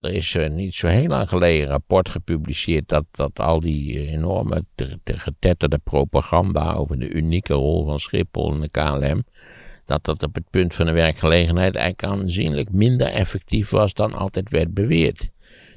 Er 0.00 0.12
is 0.12 0.34
uh, 0.34 0.48
niet 0.48 0.74
zo 0.74 0.86
heel 0.86 1.06
lang 1.06 1.28
geleden 1.28 1.62
een 1.62 1.70
rapport 1.70 2.08
gepubliceerd 2.08 2.88
dat, 2.88 3.04
dat 3.10 3.38
al 3.38 3.60
die 3.60 3.94
uh, 3.94 4.12
enorme 4.12 4.64
te, 4.74 4.98
te 5.02 5.18
getetterde 5.18 5.78
propaganda 5.78 6.72
over 6.72 6.98
de 6.98 7.10
unieke 7.10 7.52
rol 7.52 7.84
van 7.84 8.00
Schiphol 8.00 8.52
en 8.52 8.60
de 8.60 8.68
KLM, 8.68 9.24
dat 9.84 10.04
dat 10.04 10.22
op 10.22 10.34
het 10.34 10.50
punt 10.50 10.74
van 10.74 10.86
de 10.86 10.92
werkgelegenheid 10.92 11.74
eigenlijk 11.74 12.20
aanzienlijk 12.20 12.72
minder 12.72 13.06
effectief 13.06 13.70
was 13.70 13.94
dan 13.94 14.14
altijd 14.14 14.50
werd 14.50 14.74
beweerd. 14.74 15.30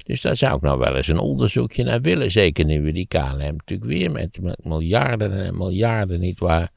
Dus 0.03 0.21
daar 0.21 0.37
zou 0.37 0.55
ik 0.55 0.61
nou 0.61 0.79
wel 0.79 0.95
eens 0.95 1.07
een 1.07 1.19
onderzoekje 1.19 1.83
naar 1.83 2.01
willen. 2.01 2.31
Zeker 2.31 2.65
nu 2.65 2.81
we 2.81 2.91
die 2.91 3.07
KLM 3.07 3.37
natuurlijk 3.37 3.89
weer 3.89 4.11
met, 4.11 4.39
miljarden 4.63 5.45
en 5.45 5.57
miljarden 5.57 6.19
niet 6.19 6.39
waar 6.39 6.69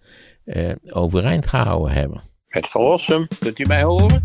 uh, 0.45 0.73
overeind 0.91 1.47
gehouden 1.47 1.93
hebben. 1.93 2.23
Het 2.47 2.69
verlossen, 2.69 3.29
kunt 3.39 3.59
u 3.59 3.67
mij 3.67 3.83
horen? 3.83 4.23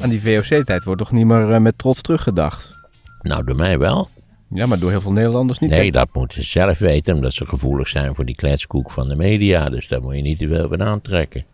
Aan 0.00 0.08
die 0.08 0.22
VOC-tijd 0.22 0.84
wordt 0.84 1.00
toch 1.00 1.12
niet 1.12 1.26
meer 1.26 1.50
uh, 1.50 1.58
met 1.58 1.78
trots 1.78 2.02
teruggedacht? 2.02 2.74
Nou, 3.20 3.44
door 3.44 3.56
mij 3.56 3.78
wel. 3.78 4.08
Ja, 4.54 4.66
maar 4.66 4.78
door 4.78 4.90
heel 4.90 5.00
veel 5.00 5.12
Nederlanders 5.12 5.58
niet. 5.58 5.70
Nee, 5.70 5.92
dat 5.92 6.08
moeten 6.12 6.42
ze 6.42 6.48
zelf 6.48 6.78
weten, 6.78 7.14
omdat 7.14 7.32
ze 7.32 7.46
gevoelig 7.46 7.88
zijn 7.88 8.14
voor 8.14 8.24
die 8.24 8.34
kletskoek 8.34 8.90
van 8.90 9.08
de 9.08 9.16
media. 9.16 9.68
Dus 9.68 9.88
daar 9.88 10.02
moet 10.02 10.16
je 10.16 10.22
niet 10.22 10.38
te 10.38 10.48
veel 10.48 10.68
van 10.68 10.82
aantrekken. 10.82 11.44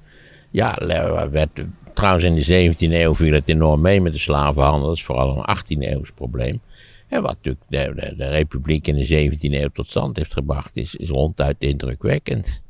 Ja, 0.51 0.79
werd, 1.31 1.65
trouwens 1.95 2.25
in 2.25 2.35
de 2.35 2.73
17e 2.75 2.93
eeuw 2.93 3.15
viel 3.15 3.33
het 3.33 3.49
enorm 3.49 3.81
mee 3.81 4.01
met 4.01 4.13
de 4.13 4.19
slavenhandel. 4.19 4.87
Dat 4.87 4.97
is 4.97 5.05
vooral 5.05 5.37
een 5.37 5.57
18e 5.57 5.79
eeuws 5.79 6.11
probleem. 6.13 6.61
En 7.09 7.23
wat 7.23 7.37
natuurlijk 7.43 7.65
de, 7.69 7.93
de, 8.01 8.17
de, 8.17 8.29
republiek 8.29 8.87
in 8.87 8.97
de 8.97 9.31
17e 9.31 9.39
eeuw 9.41 9.69
tot 9.69 9.89
stand 9.89 10.17
heeft 10.17 10.33
gebracht, 10.33 10.77
is, 10.77 10.95
is 10.95 11.09
ronduit 11.09 11.57
indrukwekkend. 11.59 12.63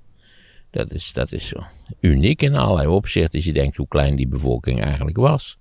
Dat 0.71 0.93
is, 0.93 1.13
dat 1.13 1.33
is 1.33 1.55
uniek 2.01 2.43
in 2.43 2.55
allerlei 2.55 2.89
opzichten 2.89 3.35
als 3.35 3.45
je 3.45 3.53
denkt 3.53 3.77
hoe 3.77 3.89
klein 3.89 4.17
die 4.17 4.29
bevolking 4.29 4.83
eigenlijk 4.83 5.17
was. 5.17 5.59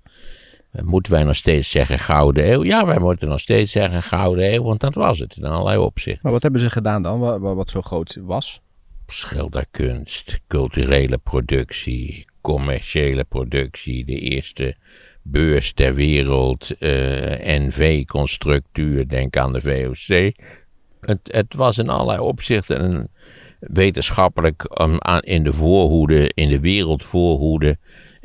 Moeten 0.82 1.12
wij 1.12 1.24
nog 1.24 1.36
steeds 1.36 1.72
zeggen 1.72 2.00
gouden 2.00 2.52
eeuw? 2.52 2.64
Ja, 2.64 2.86
wij 2.86 3.00
moeten 3.00 3.28
nog 3.30 3.40
steeds 3.40 3.72
zeggen 3.72 4.04
gouden 4.04 4.54
eeuw, 4.54 4.64
want 4.64 4.80
dat 4.80 4.94
was 4.94 5.20
het 5.20 5.36
in 5.36 5.46
allerlei 5.46 5.78
opzichten. 5.78 6.22
Maar 6.24 6.32
wat 6.32 6.44
hebben 6.44 6.62
ze 6.62 6.70
gedaan 6.70 7.02
dan, 7.02 7.20
wat, 7.20 7.40
wat 7.40 7.70
zo 7.70 7.82
groot 7.82 8.18
was? 8.22 8.62
Schilderkunst, 9.08 10.40
culturele 10.48 11.18
productie, 11.18 12.26
commerciële 12.42 13.24
productie, 13.24 14.06
de 14.06 14.20
eerste 14.20 14.76
beurs 15.22 15.74
ter 15.74 15.94
wereld, 15.94 16.72
uh, 16.80 16.90
NV-constructuur, 17.40 19.08
denk 19.08 19.38
aan 19.38 19.54
de 19.54 19.62
VOC. 19.62 20.34
Het, 21.02 21.20
het, 21.24 21.54
was 21.54 21.78
in 21.78 21.90
allerlei 21.90 22.20
opzichten 22.20 22.84
een 22.84 23.08
wetenschappelijk 23.60 24.80
um, 24.82 24.96
aan, 25.00 25.20
in 25.20 25.44
de 25.44 25.54
voorhoede, 25.54 26.32
in 26.34 26.50
de 26.50 26.60
wereldvoorhoede. 26.60 27.78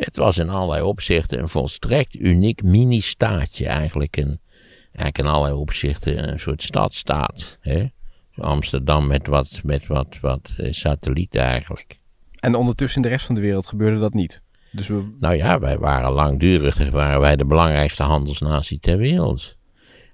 Het 0.04 0.16
was 0.16 0.38
in 0.38 0.48
allerlei 0.48 0.82
opzichten 0.82 1.38
een 1.38 1.48
volstrekt 1.48 2.14
uniek 2.14 2.62
mini-staatje 2.62 3.66
eigenlijk. 3.66 4.16
Een, 4.16 4.40
eigenlijk 4.82 5.18
in 5.18 5.26
allerlei 5.26 5.54
opzichten 5.54 6.28
een 6.32 6.40
soort 6.40 6.62
stadstaat. 6.62 7.58
Hè? 7.60 7.86
Amsterdam 8.34 9.06
met 9.06 9.26
wat, 9.26 9.60
met 9.64 9.86
wat, 9.86 10.18
wat 10.20 10.54
satellieten 10.56 11.40
eigenlijk. 11.40 12.00
En 12.40 12.54
ondertussen 12.54 12.96
in 12.96 13.08
de 13.08 13.14
rest 13.14 13.26
van 13.26 13.34
de 13.34 13.40
wereld 13.40 13.66
gebeurde 13.66 13.98
dat 13.98 14.14
niet? 14.14 14.42
Dus 14.72 14.86
we... 14.86 15.16
Nou 15.18 15.34
ja, 15.34 15.58
wij 15.58 15.78
waren 15.78 16.12
langdurig 16.12 16.90
waren 16.90 17.20
wij 17.20 17.36
de 17.36 17.46
belangrijkste 17.46 18.02
handelsnatie 18.02 18.80
ter 18.80 18.96
wereld. 18.96 19.56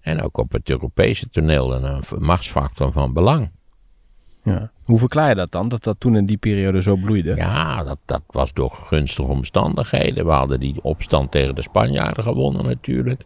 En 0.01 0.23
ook 0.23 0.37
op 0.39 0.53
het 0.53 0.71
Europese 0.71 1.29
toneel 1.29 1.75
een 1.75 2.03
machtsfactor 2.19 2.93
van 2.93 3.13
belang. 3.13 3.51
Ja. 4.45 4.71
Hoe 4.85 4.99
verklaar 4.99 5.29
je 5.29 5.35
dat 5.35 5.53
dan, 5.53 5.69
dat 5.69 5.85
dat 5.85 5.97
toen 5.99 6.17
in 6.17 6.27
die 6.27 6.37
periode 6.37 6.83
zo 6.83 6.97
bloeide? 6.97 7.35
Ja, 7.35 7.85
dat, 7.85 7.99
dat 8.05 8.23
was 8.27 8.53
door 8.53 8.71
gunstige 8.71 9.29
omstandigheden. 9.29 10.27
We 10.27 10.33
hadden 10.33 10.61
die 10.61 10.83
opstand 10.83 11.31
tegen 11.31 11.55
de 11.55 11.63
Spanjaarden 11.63 12.25
gewonnen 12.25 12.65
natuurlijk. 12.65 13.23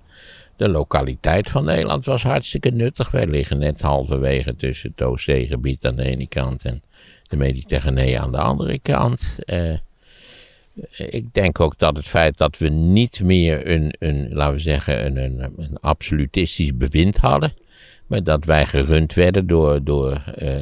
De 0.56 0.68
lokaliteit 0.68 1.50
van 1.50 1.64
Nederland 1.64 2.04
was 2.04 2.22
hartstikke 2.22 2.70
nuttig. 2.70 3.10
Wij 3.10 3.26
liggen 3.26 3.58
net 3.58 3.80
halverwege 3.80 4.56
tussen 4.56 4.90
het 4.96 5.06
Oostzeegebied 5.06 5.86
aan 5.86 5.96
de 5.96 6.04
ene 6.04 6.26
kant 6.26 6.62
en 6.62 6.82
de 7.28 7.36
Mediterranee 7.36 8.20
aan 8.20 8.32
de 8.32 8.38
andere 8.38 8.78
kant. 8.78 9.38
Uh, 9.46 9.74
ik 10.96 11.34
denk 11.34 11.60
ook 11.60 11.78
dat 11.78 11.96
het 11.96 12.08
feit 12.08 12.38
dat 12.38 12.58
we 12.58 12.68
niet 12.68 13.22
meer 13.24 13.70
een, 13.70 13.94
een 13.98 14.28
laten 14.32 14.54
we 14.54 14.60
zeggen, 14.60 15.06
een, 15.06 15.16
een, 15.16 15.52
een 15.56 15.78
absolutistisch 15.80 16.76
bewind 16.76 17.16
hadden, 17.16 17.52
maar 18.06 18.22
dat 18.22 18.44
wij 18.44 18.66
gerund 18.66 19.14
werden 19.14 19.46
door, 19.46 19.84
door 19.84 20.22
uh, 20.42 20.54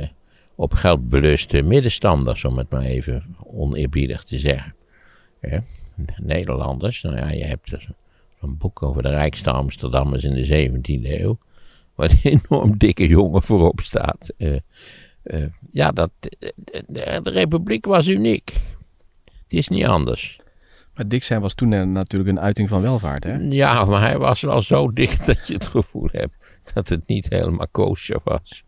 op 0.57 0.75
geld 0.75 1.09
beluste 1.09 1.63
middenstanders, 1.63 2.45
om 2.45 2.59
het 2.59 2.71
maar 2.71 2.83
even 2.83 3.37
oneerbiedig 3.45 4.23
te 4.23 4.39
zeggen. 4.39 4.75
Ja, 5.41 5.63
Nederlanders, 6.17 7.03
nou 7.03 7.17
ja, 7.17 7.31
je 7.31 7.45
hebt 7.45 7.77
een 8.41 8.57
boek 8.57 8.83
over 8.83 9.03
de 9.03 9.09
rijkste 9.09 9.51
Amsterdammers 9.51 10.25
in 10.25 10.35
de 10.35 10.71
17e 10.71 11.21
eeuw, 11.21 11.39
waar 11.95 12.11
een 12.11 12.41
enorm 12.41 12.79
dikke 12.79 13.07
jongen 13.07 13.43
voorop 13.43 13.81
staat. 13.81 14.33
Uh, 14.39 14.59
uh, 15.23 15.47
ja, 15.71 15.91
dat, 15.91 16.11
de, 16.67 17.21
de 17.23 17.31
republiek 17.31 17.85
was 17.85 18.07
uniek. 18.09 18.53
Het 19.25 19.53
is 19.53 19.69
niet 19.69 19.85
anders. 19.85 20.39
Maar 20.95 21.09
dik 21.09 21.23
zijn 21.23 21.41
was 21.41 21.55
toen 21.55 21.93
natuurlijk 21.93 22.31
een 22.31 22.41
uiting 22.41 22.69
van 22.69 22.83
welvaart, 22.83 23.25
hè? 23.25 23.37
Ja, 23.37 23.85
maar 23.85 24.01
hij 24.01 24.19
was 24.19 24.41
wel 24.41 24.63
zo 24.63 24.93
dik 24.93 25.25
dat 25.27 25.47
je 25.47 25.55
het 25.55 25.67
gevoel 25.67 26.09
hebt 26.13 26.37
dat 26.75 26.89
het 26.89 27.07
niet 27.07 27.29
helemaal 27.29 27.69
koosje 27.71 28.21
was. 28.25 28.65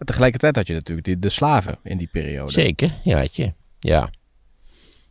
Maar 0.00 0.08
tegelijkertijd 0.08 0.56
had 0.56 0.66
je 0.66 0.72
natuurlijk 0.72 1.06
de, 1.06 1.18
de 1.18 1.28
slaven 1.28 1.78
in 1.82 1.98
die 1.98 2.08
periode. 2.12 2.50
Zeker, 2.50 2.92
ja, 3.04 3.18
had 3.18 3.36
je. 3.36 3.52
Ja. 3.78 4.10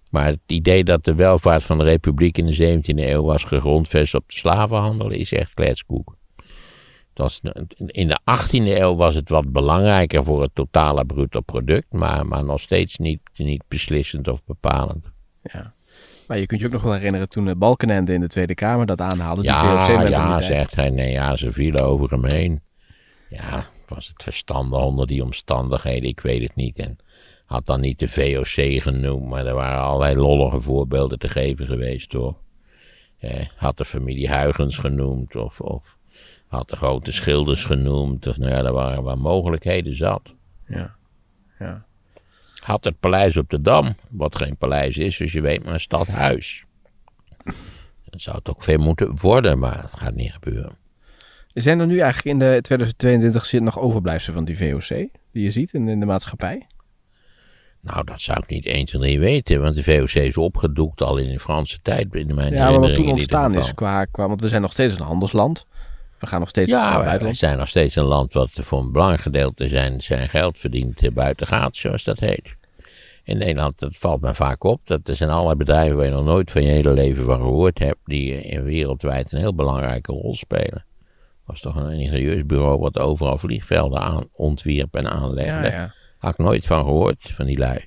Maar 0.10 0.26
het 0.26 0.40
idee 0.46 0.84
dat 0.84 1.06
de 1.06 1.16
welvaart 1.16 1.64
van 1.64 1.78
de 1.78 1.84
republiek 1.84 2.38
in 2.38 2.46
de 2.46 2.78
17e 2.78 2.82
eeuw 2.96 3.24
was 3.24 3.44
gegrondvest 3.44 4.16
op 4.16 4.24
de 4.28 4.34
slavenhandel 4.34 5.10
is 5.10 5.32
echt 5.32 5.54
kletskoek. 5.54 6.18
Was, 7.14 7.42
in 7.76 8.08
de 8.08 8.20
18e 8.20 8.80
eeuw 8.80 8.96
was 8.96 9.16
het 9.16 9.30
wat 9.30 9.52
belangrijker 9.52 10.24
voor 10.24 10.42
het 10.42 10.52
totale 10.54 11.06
bruto 11.06 11.42
product, 11.42 11.92
maar, 11.92 12.26
maar 12.26 12.44
nog 12.44 12.62
steeds 12.62 12.98
niet, 12.98 13.22
niet 13.36 13.64
beslissend 13.68 14.28
of 14.28 14.46
bepalend. 14.46 15.06
Ja. 15.42 15.74
Maar 16.28 16.40
je 16.40 16.46
kunt 16.46 16.60
je 16.60 16.66
ook 16.66 16.74
nog 16.74 16.84
wel 16.84 16.94
herinneren 16.94 17.30
toen 17.30 17.58
Balkenende 17.58 18.14
in 18.14 18.20
de 18.20 18.28
Tweede 18.28 18.56
Kamer 18.56 18.86
dat 18.86 19.02
aanhaalde. 19.02 19.44
Ja, 19.44 19.88
die 19.88 20.10
ja, 20.10 20.42
zegt 20.42 20.76
hij. 20.76 20.90
Nee, 20.90 21.12
ja, 21.12 21.36
ze 21.36 21.52
vielen 21.52 21.86
over 21.86 22.10
hem 22.10 22.26
heen. 22.26 22.62
Ja, 23.30 23.66
was 23.88 24.08
het 24.08 24.24
verstandig 24.24 24.80
onder 24.80 25.08
die 25.08 25.24
omstandigheden? 25.24 26.10
Ik 26.10 26.20
weet 26.20 26.42
het 26.42 26.56
niet. 26.56 26.78
En 26.78 26.98
had 27.46 27.66
dan 27.66 27.80
niet 27.80 28.00
de 28.00 28.08
VOC 28.08 28.82
genoemd, 28.82 29.26
maar 29.26 29.46
er 29.46 29.54
waren 29.54 29.82
allerlei 29.82 30.16
lollige 30.16 30.62
voorbeelden 30.62 31.20
te 31.20 31.30
geven 31.30 31.66
geweest 31.66 32.12
hoor. 32.12 32.36
Eh, 33.18 33.46
had 33.56 33.78
de 33.78 33.86
familie 33.86 34.34
Huygens 34.34 34.78
genoemd 34.78 35.36
of, 35.36 35.62
of 35.62 35.98
had 36.48 36.70
de 36.70 36.76
grote 36.76 37.12
schilders 37.12 37.66
genoemd. 37.66 38.28
Of, 38.28 38.38
nou 38.38 38.52
ja, 38.52 38.64
er 38.64 38.74
waren 38.74 39.04
wel 39.04 39.18
mogelijkheden 39.18 39.98
zat. 39.98 40.34
Ja, 40.68 40.96
ja. 41.60 41.86
Had 42.60 42.84
het 42.84 43.00
paleis 43.00 43.38
op 43.38 43.50
de 43.50 43.62
Dam, 43.62 43.96
wat 44.10 44.36
geen 44.36 44.58
paleis 44.58 44.98
is, 44.98 45.18
dus 45.18 45.32
je 45.32 45.42
weet 45.42 45.64
maar 45.64 45.74
een 45.74 45.80
stadhuis. 45.80 46.66
Dan 48.10 48.20
zou 48.20 48.38
het 48.38 48.50
ook 48.50 48.64
veel 48.64 48.78
moeten 48.78 49.20
worden, 49.22 49.60
maar 49.60 49.82
dat 49.82 50.00
gaat 50.00 50.16
niet 50.16 50.32
gebeuren. 50.32 50.78
Zijn 51.62 51.80
er 51.80 51.86
nu 51.86 52.00
eigenlijk 52.00 52.26
in 52.26 52.40
de 52.40 52.62
2022 52.62 53.46
zit 53.46 53.62
nog 53.62 53.80
overblijfselen 53.80 54.36
van 54.36 54.46
die 54.46 54.58
VOC, 54.58 54.88
die 55.32 55.44
je 55.44 55.52
ziet 55.52 55.74
in, 55.74 55.88
in 55.88 56.00
de 56.00 56.06
maatschappij? 56.06 56.68
Nou, 57.82 58.04
dat 58.04 58.22
zou 58.22 58.40
ik 58.40 58.50
niet 58.50 58.66
1, 58.66 58.86
2, 58.86 59.02
3 59.02 59.20
weten, 59.20 59.62
want 59.62 59.76
de 59.76 59.84
VOC 59.84 60.10
is 60.10 60.38
opgedoekt 60.38 61.02
al 61.02 61.18
in 61.18 61.32
de 61.32 61.40
Franse 61.40 61.80
tijd. 61.82 62.16
In 62.16 62.36
mijn 62.36 62.54
ja, 62.54 62.70
maar 62.70 62.80
wat 62.80 62.94
toen 62.94 63.10
ontstaan 63.10 63.56
is, 63.56 63.74
qua, 63.74 64.06
qua, 64.06 64.28
want 64.28 64.42
we 64.42 64.50
zijn 64.50 64.62
nog 64.62 64.72
steeds 64.72 64.94
een 64.94 65.06
handelsland. 65.06 65.66
We 66.20 66.28
gaan 66.28 66.40
nog 66.40 66.50
steeds 66.50 66.72
ja, 66.72 67.20
wij 67.20 67.34
zijn 67.34 67.58
nog 67.58 67.68
steeds 67.68 67.96
een 67.96 68.04
land 68.04 68.34
wat 68.34 68.52
voor 68.52 68.80
een 68.80 68.92
belangrijk 68.92 69.22
gedeelte 69.22 69.68
zijn, 69.68 70.02
zijn 70.02 70.30
geld 70.30 70.58
verdient 70.58 71.14
buiten 71.14 71.48
gaat, 71.48 71.76
zoals 71.76 72.04
dat 72.04 72.20
heet. 72.20 72.58
In 73.24 73.38
Nederland, 73.38 73.80
dat 73.80 73.96
valt 73.96 74.22
me 74.22 74.36
vaak 74.36 74.64
op, 74.64 74.82
dat 74.84 75.08
er 75.08 75.16
zijn 75.16 75.30
allerlei 75.30 75.56
bedrijven 75.56 75.96
waar 75.96 76.06
je 76.06 76.12
nog 76.12 76.26
nooit 76.26 76.52
van 76.52 76.64
je 76.64 76.70
hele 76.70 76.94
leven 76.94 77.26
van 77.26 77.40
gehoord 77.40 77.80
hebt, 77.80 78.00
die 78.06 78.42
in 78.42 78.64
wereldwijd 78.64 79.32
een 79.32 79.40
heel 79.40 79.56
belangrijke 79.56 80.12
rol 80.12 80.36
spelen. 80.36 80.88
Was 81.50 81.60
toch 81.60 81.76
een 81.76 81.92
ingenieusbureau 81.92 82.46
bureau 82.46 82.80
wat 82.80 82.98
overal 82.98 83.38
vliegvelden 83.38 84.00
aan 84.00 84.28
ontwierp 84.32 84.96
en 84.96 85.12
aanlegde. 85.12 85.68
Ja, 85.68 85.76
ja. 85.76 85.94
Had 86.18 86.32
ik 86.32 86.38
nooit 86.38 86.66
van 86.66 86.84
gehoord, 86.84 87.32
van 87.34 87.46
die 87.46 87.58
lui. 87.58 87.78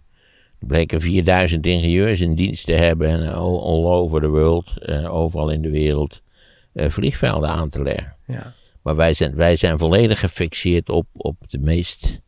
Er 0.59 0.67
bleken 0.67 1.01
4000 1.01 1.67
ingenieurs 1.67 2.21
in 2.21 2.35
dienst 2.35 2.65
te 2.65 2.73
hebben 2.73 3.09
en 3.09 3.33
all 3.33 3.85
over 3.85 4.21
the 4.21 4.29
world, 4.29 4.73
uh, 4.79 5.15
overal 5.15 5.51
in 5.51 5.63
de 5.63 5.71
wereld, 5.71 6.23
uh, 6.75 6.89
vliegvelden 6.89 7.51
aan 7.51 7.69
te 7.69 7.83
leggen. 7.83 8.17
Ja. 8.27 8.55
Maar 8.83 8.97
wij 8.97 9.15
zijn, 9.15 9.35
wij 9.35 9.57
zijn 9.57 9.79
volledig 9.79 10.21
gefixeerd 10.21 10.89
op, 10.89 11.07
op 11.13 11.37
de 11.47 11.59
meest 11.59 12.21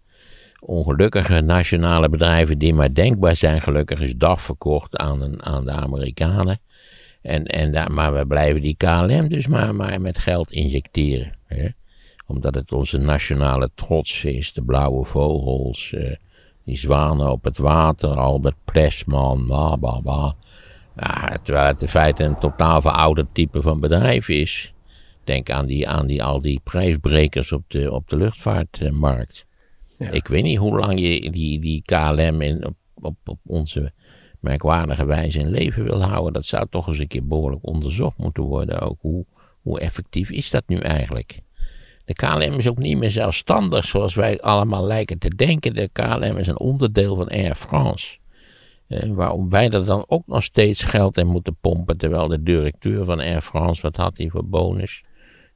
ongelukkige 0.61 1.41
nationale 1.41 2.09
bedrijven 2.09 2.59
die 2.59 2.75
maar 2.75 2.95
denkbaar 2.95 3.37
zijn. 3.37 3.61
Gelukkig 3.61 4.01
is 4.01 4.17
DAF 4.17 4.43
verkocht 4.43 4.97
aan, 4.97 5.21
een, 5.21 5.43
aan 5.43 5.65
de 5.65 5.73
Amerikanen. 5.73 6.59
En, 7.25 7.45
en 7.45 7.73
daar, 7.73 7.93
maar 7.93 8.15
we 8.15 8.27
blijven 8.27 8.61
die 8.61 8.77
KLM 8.77 9.29
dus 9.29 9.47
maar, 9.47 9.75
maar 9.75 10.01
met 10.01 10.19
geld 10.19 10.53
injecteren. 10.53 11.37
Hè? 11.47 11.69
Omdat 12.27 12.55
het 12.55 12.73
onze 12.73 12.99
nationale 12.99 13.71
trots 13.75 14.25
is. 14.25 14.53
De 14.53 14.63
blauwe 14.63 15.05
vogels, 15.05 15.93
eh, 15.93 16.17
die 16.65 16.79
zwanen 16.79 17.31
op 17.31 17.45
het 17.45 17.59
water, 17.59 18.11
Albert 18.11 18.57
Plesman, 18.65 19.45
bla 19.47 19.77
bla 19.77 20.01
bla. 20.01 20.35
terwijl 21.43 21.67
het 21.67 21.83
in 21.83 21.89
feite 21.89 22.25
een 22.25 22.39
totaal 22.39 22.81
verouderd 22.81 23.29
type 23.33 23.63
van 23.63 23.81
bedrijf 23.81 24.29
is. 24.29 24.73
Denk 25.25 25.51
aan, 25.51 25.67
die, 25.67 25.89
aan 25.89 26.07
die, 26.07 26.23
al 26.23 26.41
die 26.41 26.61
prijsbrekers 26.65 27.53
op 27.53 27.65
de, 27.67 27.93
op 27.93 28.09
de 28.09 28.17
luchtvaartmarkt. 28.17 29.47
Ja. 29.99 30.11
Ik 30.11 30.29
weet 30.29 30.43
niet 30.43 30.59
hoe 30.59 30.79
lang 30.79 31.01
je 31.01 31.31
die, 31.31 31.61
die 31.61 31.83
KLM 31.83 32.41
in, 32.41 32.67
op, 32.67 32.77
op, 32.95 33.17
op 33.25 33.39
onze 33.47 33.93
merkwaardige 34.45 35.07
wijze 35.07 35.39
in 35.39 35.51
leven 35.51 35.85
wil 35.85 36.03
houden. 36.03 36.33
Dat 36.33 36.47
zou 36.47 36.67
toch 36.71 36.87
eens 36.87 36.99
een 36.99 37.09
keer 37.09 37.27
behoorlijk 37.27 37.67
onderzocht 37.67 38.19
moeten 38.19 38.43
worden. 38.43 38.81
Ook 38.81 38.99
hoe, 39.01 39.25
hoe 39.63 39.81
effectief 39.81 40.31
is 40.31 40.51
dat 40.51 40.63
nu 40.67 40.79
eigenlijk? 40.79 41.41
De 42.05 42.13
KLM 42.13 42.59
is 42.59 42.69
ook 42.69 42.79
niet 42.79 42.99
meer 42.99 43.11
zelfstandig 43.11 43.85
zoals 43.85 44.15
wij 44.15 44.41
allemaal 44.41 44.85
lijken 44.85 45.19
te 45.19 45.29
denken. 45.29 45.75
De 45.75 45.89
KLM 45.93 46.37
is 46.37 46.47
een 46.47 46.59
onderdeel 46.59 47.17
van 47.17 47.29
Air 47.29 47.55
France. 47.55 48.19
Eh, 48.87 49.11
waarom 49.11 49.51
wij 49.51 49.71
er 49.71 49.85
dan 49.85 50.05
ook 50.09 50.27
nog 50.27 50.43
steeds 50.43 50.83
geld 50.83 51.19
in 51.19 51.27
moeten 51.27 51.57
pompen. 51.61 51.97
Terwijl 51.97 52.29
de 52.29 52.43
directeur 52.43 53.05
van 53.05 53.21
Air 53.21 53.41
France, 53.41 53.83
wat 53.83 53.97
had 53.97 54.17
hij 54.17 54.29
voor 54.29 54.47
bonus? 54.47 55.05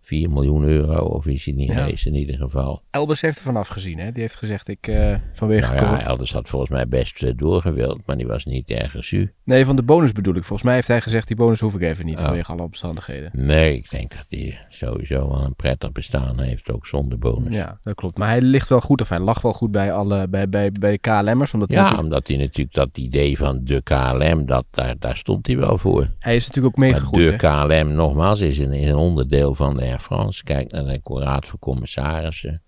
4 0.09 0.31
miljoen 0.31 0.65
euro, 0.65 1.05
of 1.05 1.27
is 1.27 1.45
hij 1.45 1.55
niet 1.55 1.69
Ja. 1.69 1.75
geweest 1.83 2.07
in 2.07 2.15
ieder 2.15 2.37
geval. 2.37 2.83
Elbers 2.91 3.21
heeft 3.21 3.39
er 3.39 3.45
vanaf 3.45 3.69
gezien, 3.69 3.99
hè? 3.99 4.13
Die 4.13 4.23
heeft 4.23 4.37
gezegd, 4.37 4.69
ik 4.69 4.87
eh, 4.87 5.15
vanwege... 5.33 5.75
Nou 5.75 5.87
ja, 5.87 6.01
Elders 6.07 6.33
had 6.33 6.49
volgens 6.49 6.71
mij 6.71 6.89
best 6.89 7.23
eh, 7.23 7.33
doorgewild, 7.37 8.01
maar 8.07 8.17
die 8.17 8.27
was 8.27 8.45
niet 8.45 8.71
erg 8.71 9.05
zuur. 9.05 9.33
Nee, 9.45 9.65
van 9.65 9.77
de 9.77 9.83
bonus 9.83 10.13
bedoel 10.13 10.35
ik. 10.35 10.45
Volgens 10.45 10.63
mij 10.63 10.75
heeft 10.75 10.89
hij 10.89 11.01
gezegd, 11.01 11.27
die 11.27 11.37
bonus 11.37 11.61
hoef 11.61 11.75
ik 11.75 11.81
even 11.83 12.05
niet, 12.07 12.19
Oh. 12.19 12.25
vanwege 12.25 12.53
alle 12.53 12.63
omstandigheden. 12.63 13.31
Nee, 13.33 13.75
ik 13.77 13.91
denk 13.91 14.11
dat 14.11 14.25
hij 14.29 14.59
sowieso 14.69 15.29
wel 15.29 15.45
een 15.45 15.57
prettig 15.57 15.93
bestaan 15.93 16.41
heeft, 16.41 16.73
ook 16.73 16.87
zonder 16.87 17.19
bonus. 17.19 17.55
Ja, 17.55 17.79
dat 17.83 17.95
klopt. 17.95 18.19
Maar 18.19 18.29
hij 18.29 18.41
ligt 18.41 18.69
wel 18.69 18.81
goed, 18.81 19.01
of 19.01 19.09
hij 19.09 19.19
lag 19.21 19.41
wel 19.43 19.53
goed 19.53 19.71
bij, 19.71 19.93
alle, 19.93 20.29
bij, 20.29 20.49
bij, 20.49 20.73
bij 20.73 20.91
de 20.91 20.99
KLM'ers. 20.99 21.55
Omdat 21.55 21.69
Ja, 21.73 21.77
natuurlijk- 21.77 22.03
omdat 22.05 22.29
hij 22.29 22.37
natuurlijk 22.37 22.75
dat 22.75 22.99
idee 22.99 23.37
van 23.39 23.61
de 23.65 23.83
KLM, 23.83 24.47
dat, 24.47 24.65
daar, 24.71 24.95
daar 24.99 25.17
stond 25.17 25.47
hij 25.47 25.57
wel 25.57 25.79
voor. 25.79 26.07
hij 26.19 26.37
is 26.37 26.47
natuurlijk 26.47 26.75
ook 26.77 26.81
meegegroeid, 26.83 27.41
de 27.41 27.47
hè? 27.47 27.67
KLM, 27.83 27.93
nogmaals, 27.95 28.41
is 28.41 28.59
een, 28.59 28.73
is 28.73 28.89
een 28.89 28.95
onderdeel 28.97 29.55
van 29.55 29.77
de 29.77 29.85
Air 29.99 30.07
France. 30.07 30.45
Kijk 30.45 30.71
naar 30.71 30.85
de 30.85 31.01
Raad 31.05 31.49
van 31.49 31.59
Commissarissen. 31.59 32.63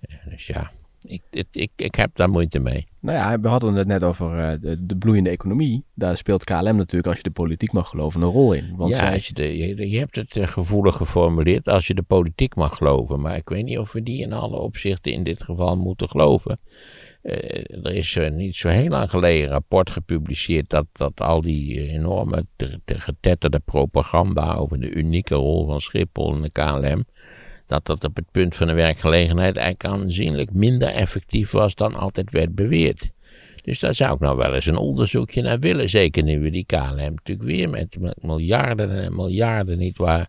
Ja, 0.00 0.30
Dus 0.30 0.46
ja, 0.46 0.70
ik, 1.02 1.22
ik, 1.30 1.46
ik, 1.52 1.70
ik 1.76 1.94
heb 1.94 2.14
daar 2.14 2.30
moeite 2.30 2.58
mee. 2.58 2.86
Nou 3.00 3.18
ja, 3.18 3.40
we 3.40 3.48
hadden 3.48 3.74
het 3.74 3.86
net 3.86 4.02
over 4.02 4.38
eh, 4.38 4.60
de, 4.60 4.86
de 4.86 4.96
bloeiende 4.96 5.30
economie. 5.30 5.84
Daar 5.94 6.16
speelt 6.16 6.44
KLM 6.44 6.76
natuurlijk, 6.76 7.06
als 7.06 7.16
je 7.16 7.22
de 7.22 7.30
politiek 7.30 7.72
mag 7.72 7.88
geloven, 7.88 8.22
een 8.22 8.28
rol 8.28 8.52
in. 8.52 8.76
Want 8.76 8.90
ja, 8.90 8.96
zij, 8.96 9.12
als 9.12 9.26
je, 9.26 9.34
de, 9.34 9.56
je, 9.56 9.90
je 9.90 9.98
hebt 9.98 10.16
het 10.16 10.36
eh, 10.36 10.46
gevoelig 10.46 10.96
geformuleerd 10.96 11.68
als 11.68 11.86
je 11.86 11.94
de 11.94 12.02
politiek 12.02 12.54
mag 12.54 12.76
geloven. 12.76 13.20
Maar 13.20 13.36
ik 13.36 13.48
weet 13.48 13.64
niet 13.64 13.78
of 13.78 13.92
we 13.92 14.02
die 14.02 14.22
in 14.22 14.32
alle 14.32 14.56
opzichten 14.56 15.12
in 15.12 15.24
dit 15.24 15.42
geval 15.42 15.76
moeten 15.76 16.08
geloven. 16.08 16.58
Eh, 17.26 17.84
er 17.84 17.94
is 17.94 18.16
eh, 18.16 18.30
niet 18.30 18.56
zo 18.56 18.68
heel 18.68 18.88
lang 18.88 19.10
geleden 19.10 19.44
een 19.44 19.52
rapport 19.52 19.90
gepubliceerd 19.90 20.68
dat, 20.68 20.86
dat 20.92 21.20
al 21.20 21.40
die 21.40 21.78
eh, 21.78 21.94
enorme 21.94 22.46
te- 22.56 22.80
te- 22.84 23.00
getetterde 23.00 23.60
propaganda 23.64 24.54
over 24.54 24.80
de 24.80 24.90
unieke 24.90 25.34
rol 25.34 25.66
van 25.66 25.80
Schiphol 25.80 26.34
en 26.34 26.42
de 26.42 26.50
KLM, 26.50 27.04
dat 27.66 27.86
dat 27.86 28.04
op 28.04 28.16
het 28.16 28.30
punt 28.30 28.56
van 28.56 28.66
de 28.66 28.72
werkgelegenheid 28.72 29.56
eigenlijk 29.56 30.02
aanzienlijk 30.02 30.52
minder 30.52 30.88
effectief 30.88 31.50
was 31.50 31.74
dan 31.74 31.94
altijd 31.94 32.30
werd 32.30 32.54
beweerd. 32.54 33.10
Dus 33.62 33.78
daar 33.78 33.94
zou 33.94 34.14
ik 34.14 34.20
nou 34.20 34.36
wel 34.36 34.54
eens 34.54 34.66
een 34.66 34.76
onderzoekje 34.76 35.42
naar 35.42 35.58
willen. 35.58 35.88
Zeker 35.88 36.22
nu 36.22 36.40
we 36.40 36.50
die 36.50 36.66
KLM 36.66 36.96
natuurlijk 37.14 37.48
weer 37.48 37.70
met, 37.70 37.96
met 38.00 38.22
miljarden 38.22 38.90
en 38.90 39.14
miljarden 39.14 39.78
niet 39.78 39.96
waar 39.96 40.28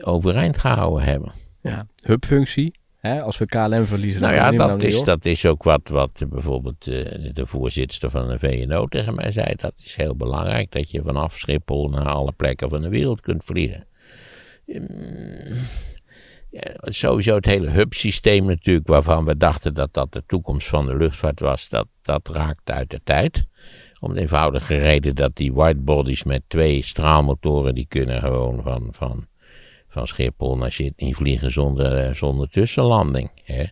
overeind 0.00 0.58
gehouden 0.58 1.04
hebben. 1.04 1.32
ja, 1.60 1.86
hubfunctie. 2.02 2.80
Hè? 3.02 3.22
Als 3.22 3.38
we 3.38 3.46
KLM 3.46 3.86
verliezen, 3.86 4.20
Nou 4.20 4.34
ja, 4.34 4.50
dat 4.50 4.82
is, 4.82 5.02
dat 5.02 5.24
is 5.24 5.46
ook 5.46 5.62
wat, 5.62 5.88
wat 5.88 6.10
eh, 6.14 6.28
bijvoorbeeld 6.28 6.86
eh, 6.86 7.30
de 7.32 7.46
voorzitter 7.46 8.10
van 8.10 8.28
de 8.28 8.38
VNO 8.38 8.86
tegen 8.86 9.14
mij 9.14 9.32
zei. 9.32 9.54
Dat 9.56 9.72
is 9.76 9.96
heel 9.96 10.16
belangrijk, 10.16 10.70
dat 10.70 10.90
je 10.90 11.02
vanaf 11.02 11.38
Schiphol 11.38 11.88
naar 11.88 12.08
alle 12.08 12.32
plekken 12.32 12.68
van 12.68 12.82
de 12.82 12.88
wereld 12.88 13.20
kunt 13.20 13.44
vliegen. 13.44 13.86
Ehm, 14.66 15.54
ja, 16.50 16.74
sowieso 16.80 17.34
het 17.34 17.46
hele 17.46 17.70
hubsysteem 17.70 18.46
natuurlijk, 18.46 18.86
waarvan 18.86 19.24
we 19.24 19.36
dachten 19.36 19.74
dat 19.74 19.94
dat 19.94 20.12
de 20.12 20.22
toekomst 20.26 20.68
van 20.68 20.86
de 20.86 20.96
luchtvaart 20.96 21.40
was, 21.40 21.68
dat, 21.68 21.86
dat 22.02 22.28
raakt 22.28 22.70
uit 22.70 22.90
de 22.90 23.00
tijd. 23.04 23.44
Om 24.00 24.14
de 24.14 24.20
eenvoudige 24.20 24.76
reden 24.76 25.14
dat 25.14 25.36
die 25.36 25.52
whitebodies 25.52 26.24
met 26.24 26.42
twee 26.46 26.82
straalmotoren, 26.82 27.74
die 27.74 27.86
kunnen 27.88 28.20
gewoon 28.20 28.62
van, 28.62 28.88
van, 28.90 29.26
van 29.92 30.06
Schiphol 30.06 30.56
naar 30.56 30.72
Sydney 30.72 31.12
vliegen 31.12 31.52
zonder, 31.52 31.96
eh, 31.96 32.14
zonder 32.14 32.48
tussenlanding. 32.48 33.30
Hè? 33.44 33.64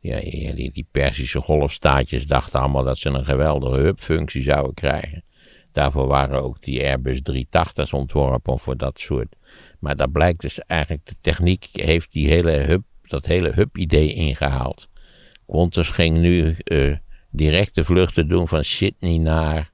Ja, 0.00 0.20
die, 0.54 0.70
die 0.72 0.86
Persische 0.90 1.40
golfstaatjes 1.40 2.26
dachten 2.26 2.60
allemaal 2.60 2.84
dat 2.84 2.98
ze 2.98 3.08
een 3.08 3.24
geweldige 3.24 3.80
hubfunctie 3.80 4.42
zouden 4.42 4.74
krijgen. 4.74 5.24
Daarvoor 5.72 6.06
waren 6.06 6.42
ook 6.42 6.62
die 6.62 6.86
Airbus 6.86 7.20
380's 7.20 7.92
ontworpen 7.92 8.58
voor 8.58 8.76
dat 8.76 9.00
soort. 9.00 9.36
Maar 9.78 9.96
dat 9.96 10.12
blijkt 10.12 10.40
dus 10.40 10.58
eigenlijk, 10.58 11.06
de 11.06 11.16
techniek 11.20 11.68
heeft 11.72 12.12
die 12.12 12.28
hele 12.28 12.50
hub, 12.50 12.82
dat 13.02 13.26
hele 13.26 13.52
hub-idee 13.52 14.14
ingehaald. 14.14 14.88
Qantas 15.46 15.88
ging 15.88 16.18
nu 16.18 16.56
eh, 16.64 16.96
directe 17.30 17.84
vluchten 17.84 18.28
doen 18.28 18.48
van 18.48 18.64
Sydney 18.64 19.18
naar, 19.18 19.71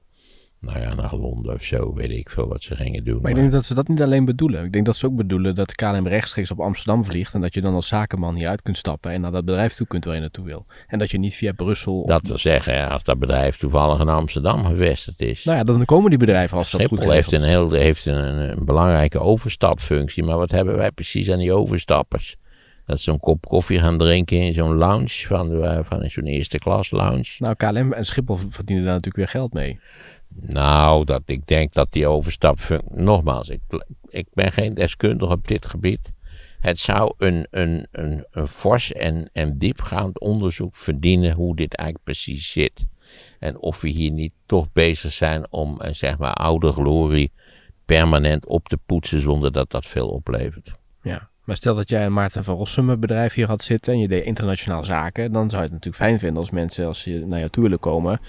nou 0.59 0.79
ja, 0.79 0.93
naar 0.93 1.15
Londen 1.15 1.53
of 1.53 1.63
zo, 1.63 1.93
weet 1.93 2.11
ik 2.11 2.29
veel 2.29 2.47
wat 2.47 2.63
ze 2.63 2.75
gingen 2.75 3.03
doen. 3.03 3.21
Maar 3.21 3.31
ik 3.31 3.37
denk 3.37 3.51
dat 3.51 3.65
ze 3.65 3.73
dat 3.73 3.87
niet 3.87 4.01
alleen 4.01 4.25
bedoelen. 4.25 4.65
Ik 4.65 4.71
denk 4.71 4.85
dat 4.85 4.95
ze 4.95 5.05
ook 5.05 5.15
bedoelen 5.15 5.55
dat 5.55 5.75
KLM 5.75 6.07
rechtstreeks 6.07 6.51
op 6.51 6.59
Amsterdam 6.59 7.05
vliegt. 7.05 7.33
En 7.33 7.41
dat 7.41 7.53
je 7.53 7.61
dan 7.61 7.73
als 7.73 7.87
zakenman 7.87 8.35
hieruit 8.35 8.61
kunt 8.61 8.77
stappen 8.77 9.11
en 9.11 9.21
naar 9.21 9.31
dat 9.31 9.45
bedrijf 9.45 9.73
toe 9.73 9.87
kunt 9.87 10.05
waar 10.05 10.13
je 10.13 10.19
naartoe 10.19 10.45
wil. 10.45 10.65
En 10.87 10.99
dat 10.99 11.11
je 11.11 11.19
niet 11.19 11.35
via 11.35 11.51
Brussel... 11.51 12.05
Dat 12.05 12.27
wil 12.27 12.37
zeggen, 12.37 12.89
als 12.89 13.03
dat 13.03 13.19
bedrijf 13.19 13.57
toevallig 13.57 13.99
in 13.99 14.09
Amsterdam 14.09 14.65
gevestigd 14.65 15.21
is. 15.21 15.43
Nou 15.43 15.57
ja, 15.57 15.63
dan 15.63 15.85
komen 15.85 16.09
die 16.09 16.19
bedrijven 16.19 16.57
als 16.57 16.71
dat 16.71 16.81
goed 16.85 16.89
Schiphol 16.89 17.13
heeft 17.13 17.31
een, 17.31 17.43
heel, 17.43 17.71
heeft 17.71 18.05
een, 18.05 18.49
een 18.49 18.65
belangrijke 18.65 19.19
overstapfunctie, 19.19 20.23
maar 20.23 20.37
wat 20.37 20.51
hebben 20.51 20.75
wij 20.75 20.91
precies 20.91 21.31
aan 21.31 21.39
die 21.39 21.53
overstappers? 21.53 22.35
Dat 22.85 22.99
ze 22.99 23.11
een 23.11 23.19
kop 23.19 23.45
koffie 23.45 23.79
gaan 23.79 23.97
drinken 23.97 24.37
in 24.37 24.53
zo'n 24.53 24.75
lounge, 24.75 25.25
van, 25.27 25.63
van 25.85 26.09
zo'n 26.09 26.25
eerste 26.25 26.57
klas 26.57 26.91
lounge. 26.91 27.35
Nou, 27.37 27.55
KLM 27.55 27.93
en 27.93 28.05
Schiphol 28.05 28.37
verdienen 28.49 28.85
daar 28.85 28.93
natuurlijk 28.93 29.15
weer 29.15 29.41
geld 29.41 29.53
mee. 29.53 29.79
Nou, 30.41 31.05
dat, 31.05 31.21
ik 31.25 31.47
denk 31.47 31.73
dat 31.73 31.91
die 31.91 32.07
overstapfunctie, 32.07 32.89
nogmaals, 32.93 33.49
ik, 33.49 33.61
ik 34.07 34.27
ben 34.33 34.51
geen 34.51 34.73
deskundige 34.73 35.31
op 35.31 35.47
dit 35.47 35.65
gebied. 35.65 36.11
Het 36.59 36.79
zou 36.79 37.13
een, 37.17 37.47
een, 37.51 37.87
een, 37.91 38.47
fors 38.47 38.93
en, 38.93 39.29
en 39.33 39.57
diepgaand 39.57 40.19
onderzoek 40.19 40.75
verdienen 40.75 41.33
hoe 41.33 41.55
dit 41.55 41.75
eigenlijk 41.75 42.05
precies 42.05 42.51
zit. 42.51 42.85
En 43.39 43.59
of 43.59 43.81
we 43.81 43.89
hier 43.89 44.11
niet 44.11 44.33
toch 44.45 44.71
bezig 44.71 45.11
zijn 45.11 45.51
om, 45.51 45.81
eh, 45.81 45.93
zeg 45.93 46.17
maar, 46.17 46.33
oude 46.33 46.71
glorie 46.71 47.31
permanent 47.85 48.45
op 48.45 48.67
te 48.67 48.77
poetsen 48.85 49.19
zonder 49.19 49.51
dat 49.51 49.71
dat 49.71 49.85
veel 49.85 50.09
oplevert. 50.09 50.71
Ja. 51.01 51.29
Maar 51.43 51.57
stel 51.57 51.75
dat 51.75 51.89
jij 51.89 52.05
een 52.05 52.13
Maarten 52.13 52.43
van 52.43 52.55
Rossum 52.55 52.89
een 52.89 52.99
bedrijf 52.99 53.33
hier 53.33 53.47
had 53.47 53.63
zitten 53.63 53.93
en 53.93 53.99
je 53.99 54.07
deed 54.07 54.23
internationale 54.23 54.85
zaken, 54.85 55.31
dan 55.31 55.49
zou 55.49 55.61
je 55.61 55.67
het 55.67 55.71
natuurlijk 55.71 56.03
fijn 56.03 56.19
vinden 56.19 56.41
als 56.41 56.51
mensen, 56.51 56.87
als 56.87 57.01
ze 57.01 57.23
naar 57.27 57.39
jou 57.39 57.51
toe 57.51 57.63
willen 57.63 57.79
komen, 57.79 58.19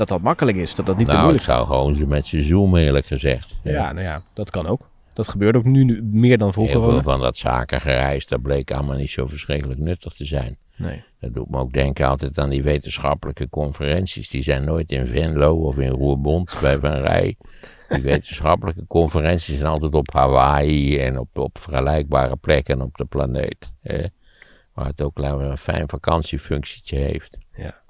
dat 0.00 0.08
dat 0.08 0.20
makkelijk 0.20 0.56
is, 0.56 0.74
dat 0.74 0.86
dat 0.86 0.96
niet 0.96 1.06
te 1.06 1.12
nou, 1.12 1.24
ik 1.24 1.30
moeilijk 1.30 1.48
is. 1.48 1.54
zou 1.54 1.66
gewoon 1.66 1.94
ze 1.94 2.06
met 2.06 2.26
ze 2.26 2.42
zoomen, 2.42 2.80
eerlijk 2.80 3.06
gezegd. 3.06 3.56
Ja, 3.62 3.92
nou 3.92 4.06
ja, 4.06 4.22
dat 4.34 4.50
kan 4.50 4.66
ook. 4.66 4.88
Dat 5.12 5.28
gebeurt 5.28 5.56
ook 5.56 5.64
nu, 5.64 5.84
nu 5.84 6.02
meer 6.02 6.38
dan 6.38 6.52
voor 6.52 6.66
Heel 6.66 6.82
veel 6.82 7.02
van 7.02 7.20
dat 7.20 7.36
zakengereis, 7.36 8.26
dat 8.26 8.42
bleek 8.42 8.70
allemaal 8.70 8.96
niet 8.96 9.10
zo 9.10 9.26
verschrikkelijk 9.26 9.80
nuttig 9.80 10.12
te 10.12 10.24
zijn. 10.24 10.58
Nee. 10.76 11.02
Dat 11.20 11.34
doet 11.34 11.50
me 11.50 11.58
ook 11.58 11.72
denken 11.72 12.08
altijd 12.08 12.38
aan 12.38 12.50
die 12.50 12.62
wetenschappelijke 12.62 13.48
conferenties. 13.48 14.28
Die 14.28 14.42
zijn 14.42 14.64
nooit 14.64 14.90
in 14.90 15.06
Venlo 15.06 15.54
of 15.54 15.78
in 15.78 15.90
Roerbond 15.90 16.58
bij 16.60 16.78
Van 16.78 17.00
Rij. 17.00 17.36
Die 17.88 18.02
wetenschappelijke 18.02 18.86
conferenties 18.86 19.56
zijn 19.56 19.70
altijd 19.70 19.94
op 19.94 20.12
Hawaii 20.12 20.98
en 20.98 21.18
op, 21.18 21.38
op 21.38 21.58
vergelijkbare 21.58 22.36
plekken 22.36 22.82
op 22.82 22.96
de 22.96 23.04
planeet. 23.04 23.72
Hè? 23.80 24.06
Waar 24.72 24.86
het 24.86 25.02
ook 25.02 25.18
een 25.18 25.58
fijn 25.58 25.88
vakantiefunctietje 25.88 26.96
heeft. 26.96 27.38
Ja. 27.56 27.80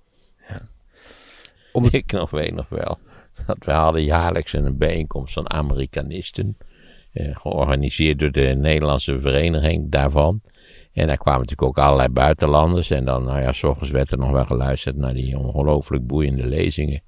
Onder- 1.73 1.95
Ik 2.00 2.12
nog 2.12 2.31
weet 2.31 2.55
nog 2.55 2.69
wel 2.69 2.99
dat 3.47 3.65
we 3.65 3.73
hadden 3.73 4.03
jaarlijks 4.03 4.53
een 4.53 4.79
bijeenkomst 4.79 5.35
van 5.35 5.50
Amerikanisten. 5.50 6.57
Eh, 7.12 7.37
georganiseerd 7.37 8.19
door 8.19 8.31
de 8.31 8.55
Nederlandse 8.57 9.21
vereniging 9.21 9.91
daarvan. 9.91 10.41
En 10.93 11.07
daar 11.07 11.17
kwamen 11.19 11.41
natuurlijk 11.41 11.69
ook 11.69 11.85
allerlei 11.85 12.09
buitenlanders. 12.09 12.91
En 12.91 13.05
dan, 13.05 13.25
nou 13.25 13.41
ja, 13.41 13.53
s 13.53 13.62
ochtends 13.62 13.91
werd 13.91 14.12
er 14.12 14.19
nog 14.19 14.31
wel 14.31 14.45
geluisterd 14.45 14.97
naar 14.97 15.15
die 15.15 15.39
ongelooflijk 15.39 16.07
boeiende 16.07 16.47
lezingen. 16.47 17.03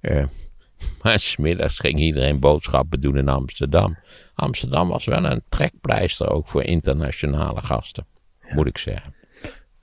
Eh, 0.00 0.24
maar 1.02 1.18
smiddags 1.18 1.78
ging 1.78 1.98
iedereen 1.98 2.40
boodschappen 2.40 3.00
doen 3.00 3.16
in 3.16 3.28
Amsterdam. 3.28 3.96
Amsterdam 4.34 4.88
was 4.88 5.04
wel 5.04 5.24
een 5.24 5.42
trekpleister 5.48 6.30
ook 6.30 6.48
voor 6.48 6.62
internationale 6.62 7.60
gasten, 7.60 8.06
moet 8.54 8.66
ik 8.66 8.78
zeggen. 8.78 9.14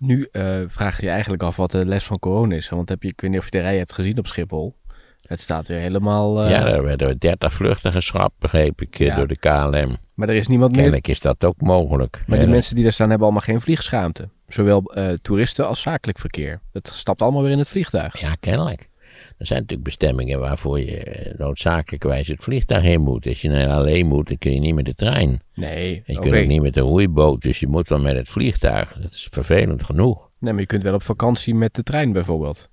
Nu 0.02 0.28
eh, 0.32 0.60
vraag 0.68 0.98
je 1.00 1.06
je 1.06 1.12
eigenlijk 1.12 1.44
af 1.44 1.56
wat 1.56 1.72
de 1.72 1.86
les 1.86 2.04
van 2.04 2.20
corona 2.20 2.56
is. 2.56 2.70
Want 2.70 2.90
heb 2.90 3.04
je, 3.04 3.10
ik 3.10 3.22
weet 3.22 3.30
niet 3.32 3.40
of 3.40 3.46
je 3.46 3.52
de 3.52 3.60
rij 3.60 3.78
hebt 3.78 3.94
gezien 3.94 4.18
op 4.18 4.28
Schiphol. 4.28 4.76
Het 5.22 5.42
staat 5.42 5.68
weer 5.68 5.80
helemaal... 5.80 6.44
eh, 6.44 6.50
ja, 6.50 6.66
er 6.68 6.84
werden 6.84 7.18
30 7.18 7.54
vluchten 7.54 7.92
geschrapt, 7.92 8.40
begreep 8.40 8.82
ik, 8.82 9.00
eh, 9.00 9.06
Ja. 9.06 9.16
door 9.16 9.28
de 9.28 9.38
KLM. 9.38 9.98
Maar 10.14 10.30
er 10.30 10.36
is 10.36 10.48
niemand 10.48 10.72
meer... 10.72 10.80
Kennelijk 10.82 11.08
is 11.08 11.20
dat 11.20 11.46
ook 11.46 11.62
mogelijk. 11.62 12.24
Maar 12.28 12.40
die 12.40 12.48
mensen 12.48 12.76
die 12.76 12.84
daar 12.84 12.94
staan 12.94 13.10
hebben 13.10 13.28
allemaal 13.28 13.46
geen 13.46 13.62
vliegschaamte. 13.62 14.30
Zowel 14.48 14.92
toeristen 15.22 15.68
als 15.68 15.82
zakelijk 15.82 16.20
verkeer. 16.20 16.60
Het 16.72 16.88
stapt 16.94 17.22
allemaal 17.22 17.42
weer 17.42 17.52
in 17.52 17.58
het 17.58 17.68
vliegtuig. 17.68 18.20
Ja, 18.20 18.36
kennelijk. 18.40 18.90
Er 19.38 19.46
zijn 19.46 19.60
natuurlijk 19.60 19.88
bestemmingen 19.88 20.40
waarvoor 20.40 20.80
je 20.80 21.04
eh, 21.04 21.40
noodzakelijkerwijs 21.40 22.28
het 22.28 22.44
vliegtuig 22.44 22.82
heen 22.84 23.02
moet. 23.02 23.28
Als 23.28 23.42
je 23.42 23.50
naar 23.50 23.70
alleen 23.70 24.08
moet, 24.08 24.28
dan 24.28 24.38
kun 24.38 24.54
je 24.54 24.60
niet 24.60 24.76
met 24.76 24.86
de 24.86 24.96
trein. 24.96 25.42
Nee, 25.54 26.04
Je 26.06 26.18
oké. 26.18 26.30
kunt 26.30 26.42
ook 26.42 26.48
niet 26.48 26.62
met 26.62 26.74
de 26.74 26.80
roeiboot, 26.80 27.42
dus 27.42 27.60
je 27.60 27.68
moet 27.68 27.90
wel 27.90 28.00
met 28.00 28.16
het 28.16 28.30
vliegtuig. 28.30 28.94
Dat 29.02 29.14
is 29.14 29.28
vervelend 29.32 29.84
genoeg. 29.84 30.30
Nee, 30.40 30.52
maar 30.52 30.62
je 30.62 30.68
kunt 30.68 30.84
wel 30.84 30.94
op 30.94 31.04
vakantie 31.04 31.56
met 31.56 31.74
de 31.76 31.84
trein 31.84 32.12
bijvoorbeeld. 32.12 32.70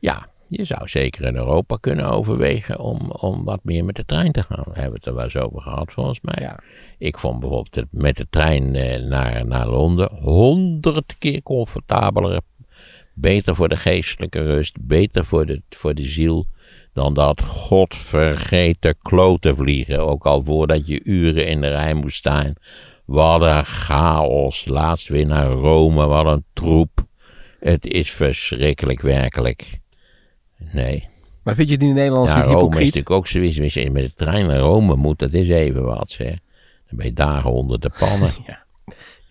Ja, 0.00 0.26
je 0.56 0.64
zou 0.64 0.88
zeker 0.88 1.24
in 1.24 1.36
Europa 1.36 1.76
kunnen 1.80 2.04
overwegen 2.10 2.78
om, 2.78 3.10
om 3.10 3.44
wat 3.44 3.60
meer 3.62 3.84
met 3.84 3.96
de 3.96 4.04
trein 4.04 4.32
te 4.32 4.42
gaan. 4.42 4.64
We 4.64 4.80
hebben 4.80 4.94
het 4.94 5.06
er 5.06 5.14
wel 5.14 5.24
eens 5.24 5.36
over 5.36 5.60
gehad, 5.60 5.92
volgens 5.92 6.20
mij. 6.20 6.38
Ja. 6.40 6.58
Ik 6.98 7.18
vond 7.18 7.40
bijvoorbeeld 7.40 7.86
met 7.90 8.16
de 8.16 8.26
trein 8.30 8.74
eh, 8.74 9.02
naar, 9.02 9.46
naar 9.46 9.68
Londen 9.68 10.10
honderd 10.20 11.16
keer 11.18 11.42
comfortabeler. 11.42 12.40
Beter 13.14 13.54
voor 13.54 13.68
de 13.68 13.76
geestelijke 13.76 14.42
rust, 14.42 14.76
beter 14.80 15.24
voor 15.24 15.46
de, 15.46 15.62
voor 15.70 15.94
de 15.94 16.04
ziel. 16.04 16.46
Dan 16.92 17.14
dat 17.14 17.42
godvergeten 17.42 18.94
kloten 19.02 19.56
vliegen. 19.56 20.06
Ook 20.06 20.26
al 20.26 20.44
voordat 20.44 20.86
je 20.86 21.00
uren 21.04 21.46
in 21.46 21.60
de 21.60 21.68
rij 21.68 21.94
moest 21.94 22.16
staan. 22.16 22.52
Wat 23.04 23.42
een 23.42 23.64
chaos. 23.64 24.64
Laatst 24.64 25.08
weer 25.08 25.26
naar 25.26 25.50
Rome, 25.50 26.06
wat 26.06 26.26
een 26.26 26.44
troep. 26.52 27.06
Het 27.60 27.86
is 27.86 28.10
verschrikkelijk, 28.10 29.00
werkelijk. 29.00 29.78
Nee. 30.72 31.08
Maar 31.42 31.54
vind 31.54 31.68
je 31.70 31.78
die 31.78 31.92
Nederlanders 31.92 32.32
Ja, 32.32 32.38
niet 32.38 32.46
Rome 32.46 32.58
is 32.58 32.64
hypocriet? 32.64 32.94
natuurlijk 32.94 33.16
ook 33.16 33.26
zoiets. 33.26 33.60
Als 33.60 33.74
je 33.74 33.90
met 33.90 34.02
de 34.02 34.12
trein 34.24 34.46
naar 34.46 34.58
Rome 34.58 34.96
moet, 34.96 35.18
dat 35.18 35.32
is 35.32 35.48
even 35.48 35.84
wat, 35.84 36.10
zeg. 36.10 36.28
Dan 36.88 36.96
ben 36.96 37.06
je 37.06 37.12
dagen 37.12 37.52
onder 37.52 37.80
de 37.80 37.90
pannen. 37.98 38.30
Ja. 38.46 38.60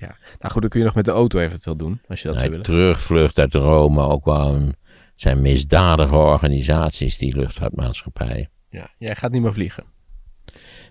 Ja. 0.01 0.15
Nou 0.39 0.51
goed, 0.53 0.61
dan 0.61 0.69
kun 0.69 0.79
je 0.79 0.85
nog 0.85 0.95
met 0.95 1.05
de 1.05 1.11
auto 1.11 1.39
eventueel 1.39 1.75
doen, 1.75 2.01
als 2.07 2.21
je 2.21 2.27
dat 2.27 2.37
zou 2.37 2.49
Nee, 2.49 2.49
willen. 2.49 2.63
terugvlucht 2.65 3.39
uit 3.39 3.53
Rome 3.53 4.01
ook 4.01 4.25
wel 4.25 4.55
een, 4.55 4.65
het 4.65 5.21
zijn 5.21 5.41
misdadige 5.41 6.15
organisaties, 6.15 7.17
die 7.17 7.35
luchtvaartmaatschappijen. 7.35 8.49
Ja. 8.69 8.89
Jij 8.97 9.15
gaat 9.15 9.31
niet 9.31 9.41
meer 9.41 9.53
vliegen. 9.53 9.83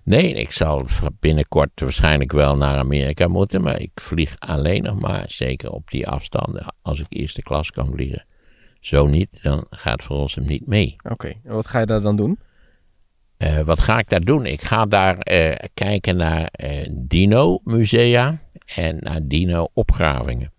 Nee, 0.05 0.33
ik 0.33 0.51
zal 0.51 0.87
binnenkort 1.21 1.71
waarschijnlijk 1.81 2.33
wel 2.33 2.57
naar 2.57 2.77
Amerika 2.79 3.29
moeten, 3.29 3.63
maar 3.63 3.81
ik 3.81 3.91
vlieg 3.95 4.37
alleen 4.39 4.83
nog 4.83 5.01
maar, 5.01 5.25
zeker 5.27 5.71
op 5.71 5.91
die 5.91 6.09
afstanden, 6.09 6.75
als 6.83 7.01
ik 7.01 7.07
eerste 7.09 7.43
klas 7.43 7.71
kan 7.71 7.91
vliegen. 7.93 8.25
Zo 8.81 9.07
niet, 9.07 9.29
dan 9.43 9.67
gaat 9.71 10.03
voor 10.03 10.17
ons 10.17 10.35
hem 10.35 10.45
niet 10.47 10.67
mee. 10.67 10.97
Oké, 11.11 11.29
en 11.45 11.55
wat 11.55 11.67
ga 11.67 11.79
je 11.81 11.87
daar 11.87 12.01
dan 12.01 12.17
doen? 12.17 12.39
Eh, 13.37 13.59
wat 13.61 13.81
ga 13.81 13.99
ik 13.99 14.09
daar 14.09 14.21
doen? 14.25 14.47
Ik 14.47 14.63
ga 14.63 14.87
daar 14.87 15.19
eh, 15.19 15.55
kijken 15.75 16.17
naar 16.17 16.45
eh, 16.45 16.87
dino-musea 16.93 18.41
en 18.75 18.97
naar 19.01 19.21
dino-opgravingen. 19.23 20.53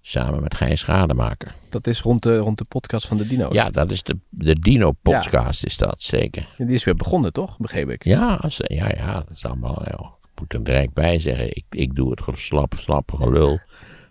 Samen 0.00 0.42
met 0.42 0.54
Gijs 0.54 0.86
Rademaker. 0.86 1.54
Dat 1.70 1.86
is 1.86 2.00
rond 2.00 2.22
de, 2.22 2.36
rond 2.36 2.58
de 2.58 2.64
podcast 2.68 3.06
van 3.06 3.16
de 3.16 3.26
dino's. 3.26 3.54
Ja, 3.54 3.70
dat 3.70 3.90
is 3.90 4.02
de, 4.02 4.18
de 4.28 4.54
dino-podcast, 4.54 5.64
is 5.64 5.76
dat 5.76 6.02
zeker. 6.02 6.46
Die 6.56 6.68
is 6.68 6.84
weer 6.84 6.94
begonnen, 6.94 7.32
toch? 7.32 7.58
Begreep 7.58 7.90
ik. 7.90 8.04
Ja, 8.04 8.34
als, 8.34 8.60
ja, 8.64 8.88
ja, 8.96 9.12
dat 9.12 9.30
is 9.30 9.44
allemaal. 9.44 9.82
Ja, 9.84 9.98
ik 10.22 10.40
moet 10.40 10.52
er 10.52 10.64
direct 10.64 10.92
bij 10.92 11.18
zeggen. 11.18 11.46
Ik, 11.56 11.64
ik 11.70 11.94
doe 11.94 12.10
het 12.10 12.38
slap, 12.38 12.74
slappige 12.74 13.30
lul. 13.30 13.60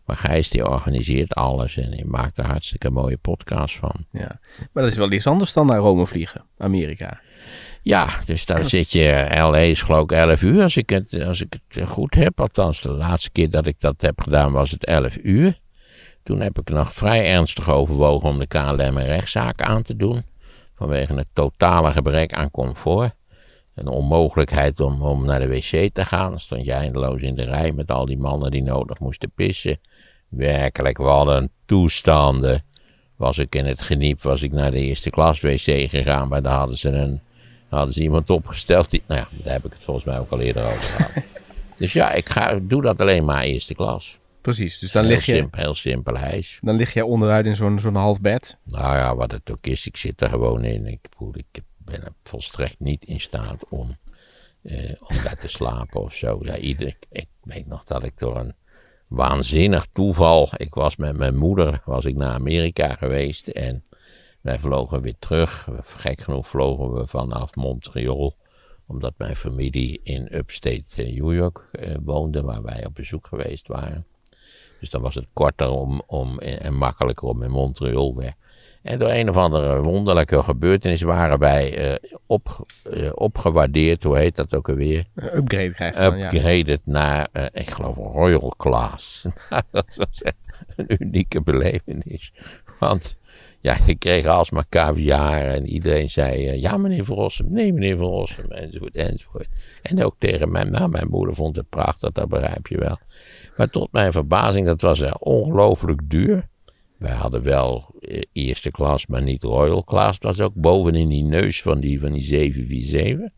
Maar 0.05 0.17
Gijs 0.17 0.49
die 0.49 0.69
organiseert 0.69 1.33
alles 1.33 1.77
en 1.77 1.91
die 1.91 2.05
maakt 2.05 2.37
er 2.37 2.45
hartstikke 2.45 2.89
mooie 2.89 3.17
podcast 3.17 3.77
van. 3.77 4.05
Ja. 4.11 4.39
Maar 4.71 4.83
dat 4.83 4.91
is 4.91 4.97
wel 4.97 5.11
iets 5.11 5.27
anders 5.27 5.53
dan 5.53 5.65
naar 5.65 5.77
Rome 5.77 6.05
vliegen, 6.05 6.45
Amerika. 6.57 7.19
Ja, 7.85 8.07
dus 8.25 8.45
daar 8.45 8.65
zit 8.65 8.91
je, 8.91 9.27
LA 9.29 9.57
is 9.57 9.81
geloof 9.81 10.03
ik 10.03 10.11
11 10.11 10.41
uur 10.41 10.63
als 10.63 10.77
ik, 10.77 10.89
het, 10.89 11.21
als 11.21 11.41
ik 11.41 11.59
het 11.67 11.87
goed 11.87 12.15
heb. 12.15 12.39
Althans, 12.39 12.81
de 12.81 12.89
laatste 12.89 13.31
keer 13.31 13.49
dat 13.49 13.65
ik 13.65 13.75
dat 13.79 14.01
heb 14.01 14.21
gedaan 14.21 14.51
was 14.51 14.71
het 14.71 14.85
11 14.85 15.17
uur. 15.23 15.59
Toen 16.23 16.39
heb 16.39 16.59
ik 16.59 16.69
nog 16.69 16.93
vrij 16.93 17.25
ernstig 17.25 17.69
overwogen 17.69 18.29
om 18.29 18.39
de 18.39 18.47
KLM 18.47 18.79
een 18.79 19.05
rechtszaak 19.05 19.61
aan 19.61 19.81
te 19.81 19.95
doen. 19.95 20.23
Vanwege 20.75 21.13
het 21.13 21.27
totale 21.33 21.91
gebrek 21.91 22.33
aan 22.33 22.51
comfort. 22.51 23.13
Een 23.75 23.87
onmogelijkheid 23.87 24.79
om, 24.79 25.01
om 25.01 25.25
naar 25.25 25.39
de 25.39 25.47
wc 25.47 25.93
te 25.93 26.05
gaan. 26.05 26.29
Dan 26.29 26.39
stond 26.39 26.65
je 26.65 26.73
eindeloos 26.73 27.21
in 27.21 27.35
de 27.35 27.43
rij 27.43 27.71
met 27.71 27.91
al 27.91 28.05
die 28.05 28.17
mannen 28.17 28.51
die 28.51 28.63
nodig 28.63 28.99
moesten 28.99 29.31
pissen. 29.35 29.77
Werkelijk, 30.29 30.97
wat 30.97 31.27
een 31.27 31.49
toestanden. 31.65 32.63
Was 33.15 33.37
ik 33.37 33.55
in 33.55 33.65
het 33.65 33.81
geniep, 33.81 34.21
was 34.21 34.41
ik 34.41 34.51
naar 34.51 34.71
de 34.71 34.81
eerste 34.81 35.09
klas 35.09 35.41
wc 35.41 35.89
gegaan. 35.89 36.27
Maar 36.27 36.41
daar 36.41 36.57
hadden 36.57 36.77
ze, 36.77 36.89
een, 36.89 37.21
hadden 37.75 37.93
ze 37.93 38.01
iemand 38.01 38.29
opgesteld. 38.29 38.89
Die, 38.89 39.03
nou 39.07 39.19
ja, 39.19 39.43
daar 39.43 39.53
heb 39.53 39.65
ik 39.65 39.73
het 39.73 39.83
volgens 39.83 40.05
mij 40.05 40.19
ook 40.19 40.31
al 40.31 40.39
eerder 40.39 40.65
over 40.65 40.79
gehad. 40.79 41.11
dus 41.77 41.93
ja, 41.93 42.11
ik 42.11 42.29
ga, 42.29 42.59
doe 42.61 42.81
dat 42.81 43.01
alleen 43.01 43.25
maar 43.25 43.43
eerste 43.43 43.75
klas. 43.75 44.19
Precies, 44.41 44.79
dus 44.79 44.91
dan 44.91 45.03
heel, 45.03 45.11
lig 45.11 45.25
je, 45.25 45.35
simpel, 45.35 45.59
heel 45.59 45.75
simpel 45.75 46.15
ijs. 46.15 46.59
dan 46.61 46.75
lig 46.75 46.93
je 46.93 47.05
onderuit 47.05 47.45
in 47.45 47.55
zo'n 47.55 47.79
zo'n 47.79 47.95
half 47.95 48.21
bed. 48.21 48.57
Nou 48.63 48.95
ja, 48.95 49.15
wat 49.15 49.31
het 49.31 49.51
ook 49.51 49.67
is, 49.67 49.87
ik 49.87 49.97
zit 49.97 50.21
er 50.21 50.29
gewoon 50.29 50.63
in. 50.63 50.85
Ik, 50.85 50.99
bedoel, 51.09 51.33
ik 51.35 51.61
ben 51.77 52.03
er 52.03 52.13
volstrekt 52.23 52.79
niet 52.79 53.05
in 53.05 53.21
staat 53.21 53.63
om, 53.69 53.97
eh, 54.61 54.93
om 54.99 55.15
daar 55.23 55.37
te 55.37 55.47
slapen 55.47 56.01
of 56.01 56.13
zo. 56.13 56.39
Ja, 56.41 56.57
ieder, 56.57 56.87
ik, 56.87 57.05
ik 57.11 57.27
weet 57.43 57.67
nog 57.67 57.83
dat 57.83 58.03
ik 58.03 58.17
door 58.17 58.37
een 58.37 58.53
waanzinnig 59.07 59.87
toeval, 59.93 60.49
ik 60.57 60.73
was 60.73 60.95
met 60.95 61.17
mijn 61.17 61.37
moeder, 61.37 61.81
was 61.85 62.05
ik 62.05 62.15
naar 62.15 62.33
Amerika 62.33 62.87
geweest 62.87 63.47
en 63.47 63.83
wij 64.45 64.59
vlogen 64.59 65.01
weer 65.01 65.15
terug. 65.19 65.67
Gek 65.81 66.21
genoeg 66.21 66.47
vlogen 66.47 66.93
we 66.93 67.07
vanaf 67.07 67.55
Montreal, 67.55 68.35
omdat 68.87 69.13
mijn 69.17 69.35
familie 69.35 69.99
in 70.03 70.35
upstate 70.35 70.83
eh, 70.95 71.13
New 71.21 71.33
York 71.33 71.67
eh, 71.71 71.95
woonde, 72.03 72.41
waar 72.41 72.63
wij 72.63 72.85
op 72.85 72.95
bezoek 72.95 73.27
geweest 73.27 73.67
waren. 73.67 74.05
Dus 74.79 74.89
dan 74.89 75.01
was 75.01 75.15
het 75.15 75.27
korter 75.33 75.69
om, 75.69 76.01
om, 76.07 76.39
en 76.39 76.73
makkelijker 76.73 77.27
om 77.27 77.43
in 77.43 77.51
Montreal 77.51 78.15
weg. 78.15 78.33
En 78.81 78.99
door 78.99 79.09
een 79.09 79.29
of 79.29 79.35
andere 79.35 79.81
wonderlijke 79.81 80.43
gebeurtenis 80.43 81.01
waren 81.01 81.39
wij 81.39 81.77
eh, 81.77 82.13
op, 82.25 82.65
eh, 82.91 83.09
opgewaardeerd, 83.13 84.03
hoe 84.03 84.17
heet 84.17 84.35
dat 84.35 84.55
ook 84.55 84.69
alweer? 84.69 85.05
Upgrade 85.15 85.71
krijg 85.71 85.93
je 85.93 85.99
dan, 85.99 86.17
ja. 86.17 86.25
Upgraded 86.25 86.81
naar, 86.83 87.27
eh, 87.31 87.45
ik 87.53 87.69
geloof, 87.69 87.97
Royal 87.97 88.53
Class. 88.57 89.25
dat 89.71 89.95
was 89.95 90.21
echt 90.21 90.49
een 90.75 90.85
unieke 90.99 91.41
belevenis. 91.41 92.33
Want 92.79 93.17
ja, 93.65 93.77
je 93.85 93.95
kreeg 93.95 94.25
alsmaar 94.25 94.65
caviar 94.69 95.41
en 95.41 95.65
iedereen 95.65 96.09
zei, 96.09 96.47
eh, 96.47 96.61
ja 96.61 96.77
meneer 96.77 97.05
Verrossum, 97.05 97.45
nee 97.49 97.73
meneer 97.73 97.97
Verrossum, 97.97 98.51
enzovoort, 98.51 98.95
enzovoort. 98.95 99.47
En 99.81 100.03
ook 100.03 100.15
tegen 100.17 100.51
mijn, 100.51 100.71
nou, 100.71 100.89
mijn 100.89 101.07
moeder 101.09 101.35
vond 101.35 101.55
het 101.55 101.69
prachtig, 101.69 102.11
dat 102.11 102.29
begrijp 102.29 102.67
je 102.67 102.77
wel. 102.77 102.97
Maar 103.57 103.69
tot 103.69 103.91
mijn 103.91 104.11
verbazing, 104.11 104.65
dat 104.65 104.81
was 104.81 104.99
er 104.99 105.15
ongelooflijk 105.15 106.01
duur. 106.09 106.47
Wij 106.97 107.13
hadden 107.13 107.43
wel 107.43 107.95
eh, 107.99 108.21
eerste 108.31 108.71
klas, 108.71 109.07
maar 109.07 109.23
niet 109.23 109.43
royal 109.43 109.83
class. 109.83 110.13
Het 110.13 110.23
was 110.23 110.41
ook 110.41 110.53
bovenin 110.53 111.09
die 111.09 111.23
neus 111.23 111.61
van 111.61 111.79
die, 111.79 111.99
van 111.99 112.11
die 112.11 112.23
747. 112.23 113.29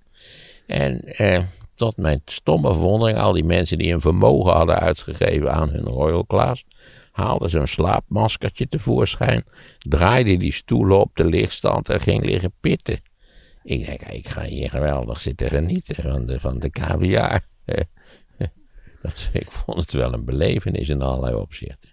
En 0.65 1.01
eh, 1.03 1.43
tot 1.75 1.97
mijn 1.97 2.21
stomme 2.25 2.73
verwondering, 2.73 3.17
al 3.17 3.33
die 3.33 3.43
mensen 3.43 3.77
die 3.77 3.93
een 3.93 4.01
vermogen 4.01 4.53
hadden 4.53 4.79
uitgegeven 4.79 5.53
aan 5.53 5.69
hun 5.69 5.85
royal 5.85 6.25
class, 6.25 6.65
haalden 7.17 7.49
ze 7.49 7.59
een 7.59 7.67
slaapmaskertje 7.67 8.67
tevoorschijn, 8.67 9.43
draaiden 9.79 10.39
die 10.39 10.53
stoelen 10.53 10.99
op 10.99 11.11
de 11.13 11.25
lichtstand 11.25 11.89
en 11.89 12.01
ging 12.01 12.25
liggen 12.25 12.51
pitten. 12.59 12.99
Ik 13.63 13.85
denk, 13.85 14.01
ik 14.01 14.27
ga 14.27 14.43
hier 14.43 14.69
geweldig 14.69 15.19
zitten 15.19 15.49
genieten 15.49 15.95
van 15.95 16.25
de, 16.25 16.39
van 16.39 16.59
de 16.59 16.69
kaviaar. 16.69 17.41
Dat, 19.01 19.29
ik 19.33 19.51
vond 19.51 19.77
het 19.77 19.93
wel 19.93 20.13
een 20.13 20.25
belevenis 20.25 20.89
in 20.89 21.01
allerlei 21.01 21.35
opzichten. 21.35 21.89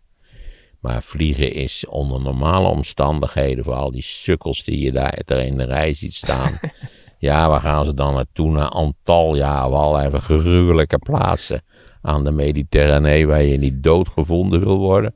Maar 0.81 1.03
vliegen 1.03 1.53
is 1.53 1.87
onder 1.87 2.21
normale 2.21 2.69
omstandigheden, 2.69 3.65
voor 3.65 3.75
al 3.75 3.91
die 3.91 4.03
sukkels 4.03 4.65
die 4.65 4.79
je 4.79 4.93
daar 4.93 5.23
er 5.25 5.39
in 5.39 5.57
de 5.57 5.65
rij 5.65 5.95
ziet 5.95 6.15
staan. 6.15 6.61
ja, 7.19 7.49
waar 7.49 7.61
gaan 7.61 7.87
ze 7.87 7.95
dan 7.95 8.15
naartoe? 8.15 8.51
Naar 8.51 8.69
Antalya, 8.69 9.69
of 9.69 9.75
allerlei 9.75 10.21
gruwelijke 10.21 10.99
plaatsen 10.99 11.63
aan 12.05 12.25
de 12.25 12.33
Mediterranee 12.33 13.27
waar 13.27 13.43
je 13.43 13.59
niet 13.59 13.83
doodgevonden 13.83 14.61
wil 14.61 14.79
worden. 14.79 15.15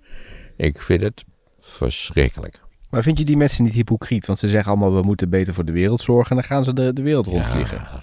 Ik 0.56 0.82
vind 0.82 1.02
het 1.02 1.24
verschrikkelijk. 1.60 2.60
Maar 2.90 3.02
vind 3.02 3.18
je 3.18 3.24
die 3.24 3.36
mensen 3.36 3.64
niet 3.64 3.72
hypocriet? 3.72 4.26
Want 4.26 4.38
ze 4.38 4.48
zeggen 4.48 4.70
allemaal, 4.72 4.94
we 4.94 5.02
moeten 5.02 5.30
beter 5.30 5.54
voor 5.54 5.64
de 5.64 5.72
wereld 5.72 6.00
zorgen. 6.00 6.30
En 6.30 6.36
dan 6.36 6.44
gaan 6.44 6.64
ze 6.64 6.72
de, 6.72 6.92
de 6.92 7.02
wereld 7.02 7.26
rondvliegen. 7.26 7.76
Ja, 7.76 8.00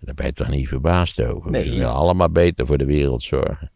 daar 0.00 0.14
ben 0.14 0.26
je 0.26 0.32
toch 0.32 0.48
niet 0.48 0.68
verbaasd 0.68 1.22
over. 1.22 1.50
Nee. 1.50 1.64
We 1.64 1.70
willen 1.70 1.92
allemaal 1.92 2.30
beter 2.30 2.66
voor 2.66 2.78
de 2.78 2.84
wereld 2.84 3.22
zorgen. 3.22 3.70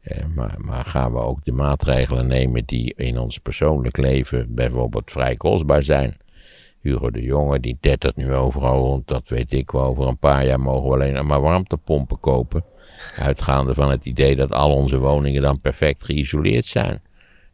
Eh, 0.00 0.24
maar, 0.34 0.54
maar 0.58 0.84
gaan 0.84 1.12
we 1.12 1.18
ook 1.18 1.44
de 1.44 1.52
maatregelen 1.52 2.26
nemen 2.26 2.64
die 2.64 2.94
in 2.94 3.18
ons 3.18 3.38
persoonlijk 3.38 3.96
leven 3.96 4.54
bijvoorbeeld 4.54 5.10
vrij 5.10 5.34
kostbaar 5.34 5.82
zijn? 5.82 6.16
Hugo 6.80 7.10
de 7.10 7.22
Jonge, 7.22 7.60
die 7.60 7.76
dettert 7.80 8.16
nu 8.16 8.34
overal 8.34 8.78
rond, 8.78 9.08
dat 9.08 9.28
weet 9.28 9.52
ik 9.52 9.70
wel. 9.70 9.84
Over 9.84 10.06
een 10.06 10.18
paar 10.18 10.46
jaar 10.46 10.60
mogen 10.60 10.88
we 10.88 10.94
alleen 10.94 11.26
maar 11.26 11.40
warmtepompen 11.40 12.20
kopen. 12.20 12.64
Uitgaande 13.16 13.74
van 13.74 13.90
het 13.90 14.04
idee 14.04 14.36
dat 14.36 14.52
al 14.52 14.74
onze 14.74 14.98
woningen 14.98 15.42
dan 15.42 15.60
perfect 15.60 16.04
geïsoleerd 16.04 16.64
zijn. 16.64 17.02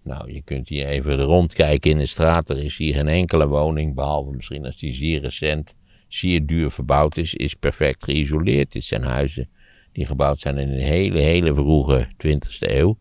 Nou, 0.02 0.32
je 0.32 0.42
kunt 0.42 0.68
hier 0.68 0.86
even 0.86 1.20
rondkijken 1.22 1.90
in 1.90 1.98
de 1.98 2.06
straat. 2.06 2.50
Er 2.50 2.64
is 2.64 2.76
hier 2.76 2.94
geen 2.94 3.08
enkele 3.08 3.46
woning, 3.46 3.94
behalve 3.94 4.30
misschien 4.30 4.64
als 4.64 4.76
die 4.78 4.94
zeer 4.94 5.20
recent, 5.20 5.74
zeer 6.08 6.46
duur 6.46 6.70
verbouwd 6.70 7.16
is, 7.16 7.34
is 7.34 7.54
perfect 7.54 8.04
geïsoleerd. 8.04 8.72
Dit 8.72 8.84
zijn 8.84 9.02
huizen 9.02 9.48
die 9.92 10.06
gebouwd 10.06 10.40
zijn 10.40 10.58
in 10.58 10.68
een 10.68 10.80
hele, 10.80 11.18
hele 11.18 11.54
vroege 11.54 12.08
20e 12.26 12.58
eeuw. 12.58 12.98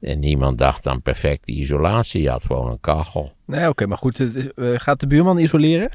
En 0.00 0.18
niemand 0.20 0.58
dacht 0.58 0.86
aan 0.86 1.02
perfecte 1.02 1.52
isolatie. 1.52 2.22
Je 2.22 2.28
had 2.30 2.44
gewoon 2.44 2.70
een 2.70 2.80
kachel. 2.80 3.32
Nee, 3.46 3.68
oké, 3.68 3.86
maar 3.86 3.98
goed. 3.98 4.20
eh, 4.54 4.72
gaat 4.74 5.00
de 5.00 5.06
buurman 5.06 5.38
isoleren? 5.38 5.90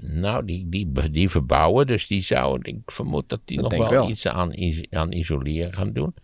Nou, 0.00 0.44
die, 0.44 0.68
die, 0.68 0.92
die 1.10 1.28
verbouwen, 1.30 1.86
dus 1.86 2.06
die 2.06 2.20
zou, 2.22 2.58
ik 2.62 2.76
vermoed 2.86 3.28
dat 3.28 3.40
die 3.44 3.56
Dat 3.62 3.70
nog 3.70 3.88
wel, 3.90 4.08
iets 4.10 4.28
aan, 4.28 4.52
is- 4.52 4.84
aan 4.90 5.12
isoleren 5.12 5.72
gaan 5.72 5.92
doen. 5.92 6.14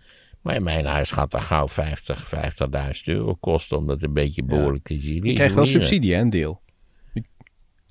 Maar 0.41 0.55
in 0.55 0.63
mijn 0.63 0.85
huis 0.87 1.11
gaat 1.11 1.31
dat 1.31 1.41
gauw 1.43 1.69
50, 1.69 2.33
50.000 2.97 3.03
euro 3.05 3.35
kosten 3.35 3.77
om 3.77 3.87
dat 3.87 4.03
een 4.03 4.13
beetje 4.13 4.45
behoorlijk 4.45 4.85
te 4.85 4.95
isoleren. 4.95 5.29
Je 5.29 5.35
krijgt 5.35 5.55
wel 5.55 5.65
subsidie, 5.67 6.15
hè, 6.15 6.21
een 6.21 6.31
deel. 6.31 6.61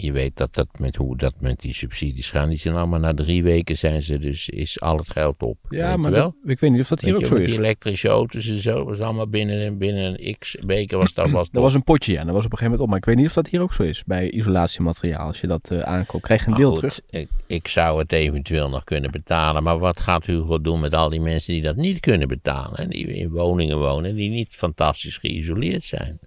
Je 0.01 0.11
weet 0.11 0.37
dat 0.37 0.53
dat 0.55 0.67
met 0.77 0.95
hoe 0.95 1.17
dat 1.17 1.33
met 1.39 1.59
die 1.59 1.73
subsidies 1.73 2.29
gaan. 2.29 2.49
Die 2.49 2.57
zijn 2.57 2.75
allemaal 2.75 2.99
na 2.99 3.13
drie 3.13 3.43
weken 3.43 3.77
zijn 3.77 4.03
ze 4.03 4.19
dus, 4.19 4.49
is 4.49 4.81
al 4.81 4.97
het 4.97 5.09
geld 5.11 5.41
op. 5.43 5.57
Ja, 5.69 5.97
maar 5.97 6.11
wel? 6.11 6.35
dat- 6.41 6.51
ik 6.51 6.59
weet 6.59 6.71
niet 6.71 6.81
of 6.81 6.87
dat 6.87 7.01
hier 7.01 7.15
ook 7.15 7.25
zo 7.25 7.35
is. 7.35 7.47
die 7.49 7.57
elektrische 7.57 8.07
auto's 8.07 8.47
en 8.47 8.61
zo, 8.61 8.83
was 8.85 8.99
allemaal 8.99 9.27
binnen, 9.27 9.61
een- 9.65 9.77
binnen 9.77 10.03
een 10.27 10.35
x 10.39 10.57
weken 10.65 10.97
was 10.97 11.13
dat 11.13 11.29
was 11.29 11.47
Er 11.53 11.61
was 11.61 11.73
een 11.73 11.83
potje, 11.83 12.11
ja. 12.11 12.23
Dat 12.23 12.33
was 12.33 12.45
op 12.45 12.51
een 12.51 12.57
gegeven 12.57 12.63
moment 12.65 12.81
op. 12.81 12.87
Maar 12.89 12.97
ik 12.97 13.05
weet 13.05 13.15
niet 13.15 13.25
of 13.27 13.33
dat 13.33 13.47
hier 13.47 13.61
ook 13.61 13.73
zo 13.73 13.83
is. 13.83 14.03
Bij 14.05 14.31
isolatiemateriaal. 14.31 15.27
Als 15.27 15.41
je 15.41 15.47
dat 15.47 15.71
eh 15.71 15.79
aankoopt, 15.79 16.23
krijg 16.23 16.39
je 16.39 16.45
een 16.45 16.51
Maar 16.51 16.59
deel 16.61 16.71
goed, 16.75 16.79
terug. 16.79 17.01
Ik, 17.09 17.29
ik 17.47 17.67
zou 17.67 17.99
het 17.99 18.11
eventueel 18.11 18.69
nog 18.69 18.83
kunnen 18.83 19.11
betalen. 19.11 19.63
Maar 19.63 19.79
wat 19.79 19.99
gaat 19.99 20.25
Hugo 20.25 20.61
doen 20.61 20.79
met 20.79 20.95
al 20.95 21.09
die 21.09 21.21
mensen 21.21 21.53
die 21.53 21.61
dat 21.61 21.75
niet 21.75 21.99
kunnen 21.99 22.27
betalen? 22.27 22.77
En 22.77 22.89
die 22.89 23.07
in 23.07 23.29
woningen 23.29 23.77
wonen 23.79 24.15
die 24.15 24.29
niet 24.29 24.55
fantastisch 24.55 25.17
geïsoleerd 25.17 25.83
zijn? 25.83 26.19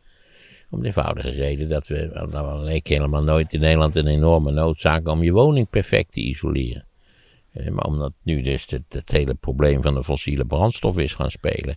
Om 0.73 0.81
de 0.81 0.87
eenvoudige 0.87 1.31
reden 1.31 1.69
dat 1.69 1.87
we, 1.87 2.27
nou, 2.31 2.59
er 2.59 2.65
leek 2.65 2.87
helemaal 2.87 3.23
nooit 3.23 3.53
in 3.53 3.61
Nederland 3.61 3.97
een 3.97 4.07
enorme 4.07 4.51
noodzaak 4.51 5.09
om 5.09 5.23
je 5.23 5.33
woning 5.33 5.71
perfect 5.71 6.13
te 6.13 6.21
isoleren. 6.21 6.87
Eh, 7.53 7.69
Maar 7.69 7.85
omdat 7.85 8.13
nu 8.23 8.43
dus 8.43 8.67
het, 8.69 8.83
het 8.89 9.11
hele 9.11 9.35
probleem 9.35 9.83
van 9.83 9.95
de 9.95 10.05
fossiele 10.05 10.45
brandstof 10.45 10.99
is 10.99 11.15
gaan 11.15 11.31
spelen, 11.31 11.77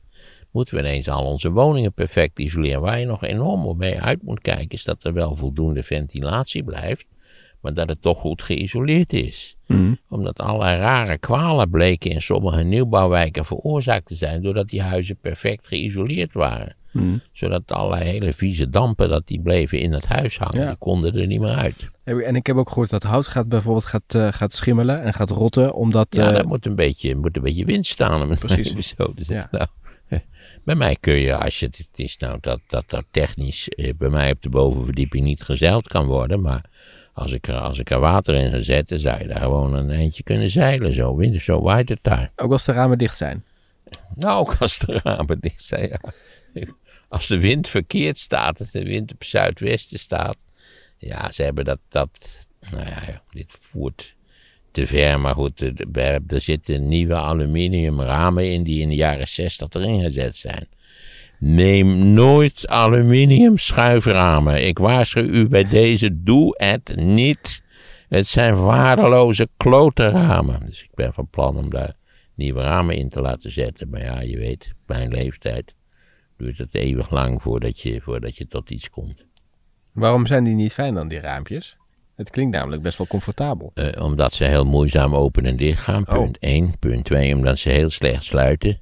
moeten 0.51 0.75
we 0.75 0.81
ineens 0.81 1.09
al 1.09 1.25
onze 1.25 1.51
woningen 1.51 1.93
perfect 1.93 2.39
isoleren. 2.39 2.81
Waar 2.81 2.99
je 2.99 3.05
nog 3.05 3.23
enorm 3.23 3.77
mee 3.77 4.01
uit 4.01 4.23
moet 4.23 4.41
kijken, 4.41 4.69
is 4.69 4.83
dat 4.83 5.03
er 5.03 5.13
wel 5.13 5.35
voldoende 5.35 5.83
ventilatie 5.83 6.63
blijft, 6.63 7.07
maar 7.61 7.73
dat 7.73 7.89
het 7.89 8.01
toch 8.01 8.19
goed 8.19 8.43
geïsoleerd 8.43 9.13
is. 9.13 9.55
Omdat 10.09 10.39
allerlei 10.39 10.79
rare 10.79 11.17
kwalen 11.17 11.69
bleken 11.69 12.11
in 12.11 12.21
sommige 12.21 12.63
nieuwbouwwijken 12.63 13.45
veroorzaakt 13.45 14.05
te 14.05 14.15
zijn, 14.15 14.41
doordat 14.41 14.69
die 14.69 14.81
huizen 14.81 15.17
perfect 15.17 15.67
geïsoleerd 15.67 16.33
waren. 16.33 16.75
Zodat 17.31 17.71
allerlei 17.71 18.03
hele 18.03 18.33
vieze 18.33 18.69
dampen, 18.69 19.09
dat 19.09 19.27
die 19.27 19.41
bleven 19.41 19.79
in 19.79 19.93
het 19.93 20.05
huis 20.05 20.37
hangen, 20.37 20.61
Ja. 20.61 20.67
die 20.67 20.77
konden 20.77 21.15
er 21.15 21.27
niet 21.27 21.39
meer 21.39 21.55
uit. 21.55 21.89
En 22.03 22.35
ik 22.35 22.47
heb 22.47 22.55
ook 22.55 22.69
gehoord 22.69 22.89
dat 22.89 23.03
hout 23.03 23.27
gaat 23.27 23.49
bijvoorbeeld 23.49 23.85
gaat, 23.85 24.15
eh, 24.15 24.27
gaat 24.31 24.53
schimmelen 24.53 25.01
en 25.01 25.13
gaat 25.13 25.29
rotten. 25.29 25.73
Omdat... 25.73 26.07
Ja, 26.09 26.27
eh, 26.29 26.35
daar 26.35 26.47
moet 26.47 26.65
een 26.65 26.75
beetje, 26.75 27.15
moet 27.15 27.35
een 27.35 27.41
beetje 27.41 27.65
wind 27.65 27.85
staan 27.85 28.21
om 28.21 28.29
het 28.29 28.39
Precies. 28.39 28.93
zo 28.97 29.13
te 29.13 29.23
zeggen. 29.25 29.49
Ja. 29.51 29.67
Nou, 30.09 30.21
bij 30.65 30.75
mij 30.75 30.95
kun 30.99 31.15
je, 31.15 31.35
als 31.35 31.59
je, 31.59 31.65
het 31.65 31.89
is 31.95 32.17
nou 32.17 32.37
dat, 32.41 32.59
dat 32.67 32.83
er 32.87 33.03
technisch 33.11 33.69
eh, 33.69 33.91
bij 33.97 34.09
mij 34.09 34.31
op 34.31 34.41
de 34.41 34.49
bovenverdieping 34.49 35.23
niet 35.25 35.43
gezeild 35.43 35.87
kan 35.87 36.05
worden, 36.05 36.41
maar 36.41 36.63
als 37.13 37.31
ik, 37.31 37.47
er, 37.47 37.55
als 37.55 37.79
ik 37.79 37.89
er 37.89 37.99
water 37.99 38.33
in 38.35 38.51
ga 38.51 38.61
zetten, 38.61 38.99
zou 38.99 39.19
je 39.19 39.27
daar 39.27 39.39
gewoon 39.39 39.73
een 39.73 39.89
eindje 39.89 40.23
kunnen 40.23 40.49
zeilen. 40.49 40.93
Zo, 40.93 41.15
wind, 41.15 41.41
zo 41.41 41.61
waait 41.61 41.89
het 41.89 41.99
daar. 42.01 42.31
Ook 42.35 42.51
als 42.51 42.65
de 42.65 42.71
ramen 42.71 42.97
dicht 42.97 43.17
zijn. 43.17 43.43
Nou, 44.15 44.39
ook 44.39 44.55
als 44.59 44.79
de 44.79 44.99
ramen 45.03 45.39
dicht 45.39 45.63
zijn. 45.63 45.89
Ja. 46.53 46.65
Als 47.09 47.27
de 47.27 47.39
wind 47.39 47.67
verkeerd 47.67 48.17
staat, 48.17 48.59
als 48.59 48.71
de 48.71 48.83
wind 48.83 49.13
op 49.13 49.23
zuidwesten 49.23 49.99
staat. 49.99 50.37
Ja, 50.97 51.31
ze 51.31 51.43
hebben 51.43 51.65
dat, 51.65 51.79
dat 51.89 52.39
nou 52.71 52.85
ja, 52.85 53.23
dit 53.31 53.47
voert 53.49 54.15
te 54.71 54.87
ver. 54.87 55.19
Maar 55.19 55.33
goed, 55.33 55.61
er, 55.61 55.73
er- 56.27 56.41
zitten 56.41 56.87
nieuwe 56.87 57.15
aluminium 57.15 58.01
ramen 58.01 58.51
in 58.51 58.63
die 58.63 58.81
in 58.81 58.89
de 58.89 58.95
jaren 58.95 59.27
60 59.27 59.69
erin 59.73 60.01
gezet 60.01 60.35
zijn. 60.35 60.67
Neem 61.39 62.13
nooit 62.13 62.67
aluminium 62.67 63.57
schuiframen. 63.57 64.67
Ik 64.67 64.77
waarschuw 64.77 65.23
u 65.23 65.47
bij 65.47 65.63
deze, 65.63 66.23
doe 66.23 66.53
het 66.57 66.95
niet. 66.95 67.61
Het 68.09 68.27
zijn 68.27 68.55
waardeloze 68.63 69.47
klote 69.57 70.09
ramen. 70.09 70.65
Dus 70.65 70.83
ik 70.83 70.89
ben 70.93 71.13
van 71.13 71.27
plan 71.29 71.57
om 71.57 71.69
daar 71.69 71.95
nieuwe 72.35 72.61
ramen 72.61 72.95
in 72.95 73.09
te 73.09 73.21
laten 73.21 73.51
zetten. 73.51 73.89
Maar 73.89 74.01
ja, 74.03 74.21
je 74.21 74.37
weet, 74.37 74.71
mijn 74.85 75.09
leeftijd 75.09 75.73
duurt 76.37 76.57
het 76.57 76.75
eeuwig 76.75 77.09
lang 77.11 77.41
voordat 77.41 77.79
je, 77.79 78.01
voordat 78.01 78.37
je 78.37 78.47
tot 78.47 78.69
iets 78.69 78.89
komt. 78.89 79.25
Waarom 79.91 80.25
zijn 80.25 80.43
die 80.43 80.55
niet 80.55 80.73
fijn 80.73 80.93
dan, 80.93 81.07
die 81.07 81.19
raampjes? 81.19 81.77
Het 82.15 82.29
klinkt 82.29 82.55
namelijk 82.55 82.81
best 82.81 82.97
wel 82.97 83.07
comfortabel. 83.07 83.71
Eh, 83.73 84.03
omdat 84.03 84.33
ze 84.33 84.43
heel 84.43 84.65
moeizaam 84.65 85.15
open 85.15 85.45
en 85.45 85.57
dicht 85.57 85.79
gaan, 85.79 86.07
Oh. 86.07 86.13
punt 86.13 86.37
1. 86.39 86.79
Punt 86.79 87.05
2, 87.05 87.35
omdat 87.35 87.57
ze 87.57 87.69
heel 87.69 87.89
slecht 87.89 88.23
sluiten. 88.23 88.79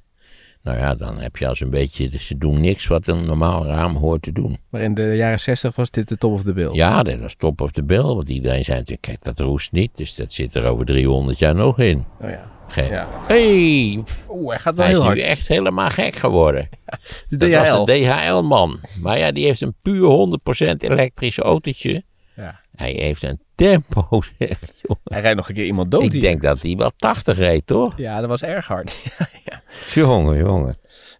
Nou 0.62 0.78
ja, 0.78 0.94
dan 0.94 1.18
heb 1.18 1.36
je 1.36 1.48
als 1.48 1.60
een 1.60 1.70
beetje, 1.70 2.08
dus 2.08 2.26
ze 2.26 2.38
doen 2.38 2.60
niks 2.60 2.86
wat 2.86 3.06
een 3.06 3.24
normaal 3.24 3.66
raam 3.66 3.96
hoort 3.96 4.22
te 4.22 4.32
doen. 4.32 4.58
Maar 4.70 4.80
in 4.80 4.94
de 4.94 5.02
jaren 5.16 5.40
60 5.40 5.76
was 5.76 5.90
dit 5.90 6.08
de 6.08 6.18
top 6.18 6.32
of 6.32 6.42
the 6.42 6.52
bill. 6.52 6.72
Ja, 6.72 7.02
dat 7.02 7.20
was 7.20 7.34
top 7.34 7.60
of 7.60 7.70
the 7.70 7.84
bill, 7.84 8.02
want 8.02 8.28
iedereen 8.28 8.64
zei 8.64 8.76
natuurlijk, 8.78 9.06
kijk, 9.06 9.22
dat 9.22 9.38
roest 9.40 9.72
niet, 9.72 9.96
dus 9.96 10.14
dat 10.14 10.32
zit 10.32 10.54
er 10.54 10.64
over 10.64 10.84
300 10.84 11.38
jaar 11.38 11.54
nog 11.54 11.78
in. 11.78 12.04
Oh 12.20 12.30
ja. 12.30 12.52
Ja. 12.74 13.08
hey, 13.26 14.02
Oeh, 14.30 14.48
hij 14.48 14.58
gaat 14.58 14.74
wel 14.74 14.84
hij 14.86 14.94
is 14.94 15.14
nu 15.14 15.20
echt 15.20 15.48
helemaal 15.48 15.90
gek 15.90 16.14
geworden. 16.16 16.68
De 17.28 17.36
Dat 17.36 17.48
DHL. 17.50 17.56
was 17.76 17.86
de 17.86 17.92
DHL-man. 18.02 18.80
Maar 19.00 19.18
ja, 19.18 19.32
die 19.32 19.44
heeft 19.44 19.60
een 19.60 19.74
puur 19.82 20.38
100% 20.72 20.76
elektrisch 20.78 21.38
autootje. 21.38 22.04
Ja. 22.36 22.60
Hij 22.74 22.90
heeft 22.92 23.22
een 23.22 23.40
tempo, 23.54 24.06
zeg. 24.38 24.58
Hij 25.04 25.20
rijdt 25.20 25.36
nog 25.36 25.48
een 25.48 25.54
keer 25.54 25.64
iemand 25.66 25.90
dood 25.90 26.02
Ik 26.02 26.12
hier. 26.12 26.20
denk 26.20 26.42
dat 26.42 26.62
hij 26.62 26.76
wel 26.76 26.90
80 26.96 27.36
reed, 27.38 27.66
toch? 27.66 27.92
Ja, 27.96 28.20
dat 28.20 28.28
was 28.28 28.42
erg 28.42 28.66
hard. 28.66 28.96
Ja, 29.18 29.28
ja. 29.44 29.62
Jongen, 29.94 30.36
jongen. 30.38 30.78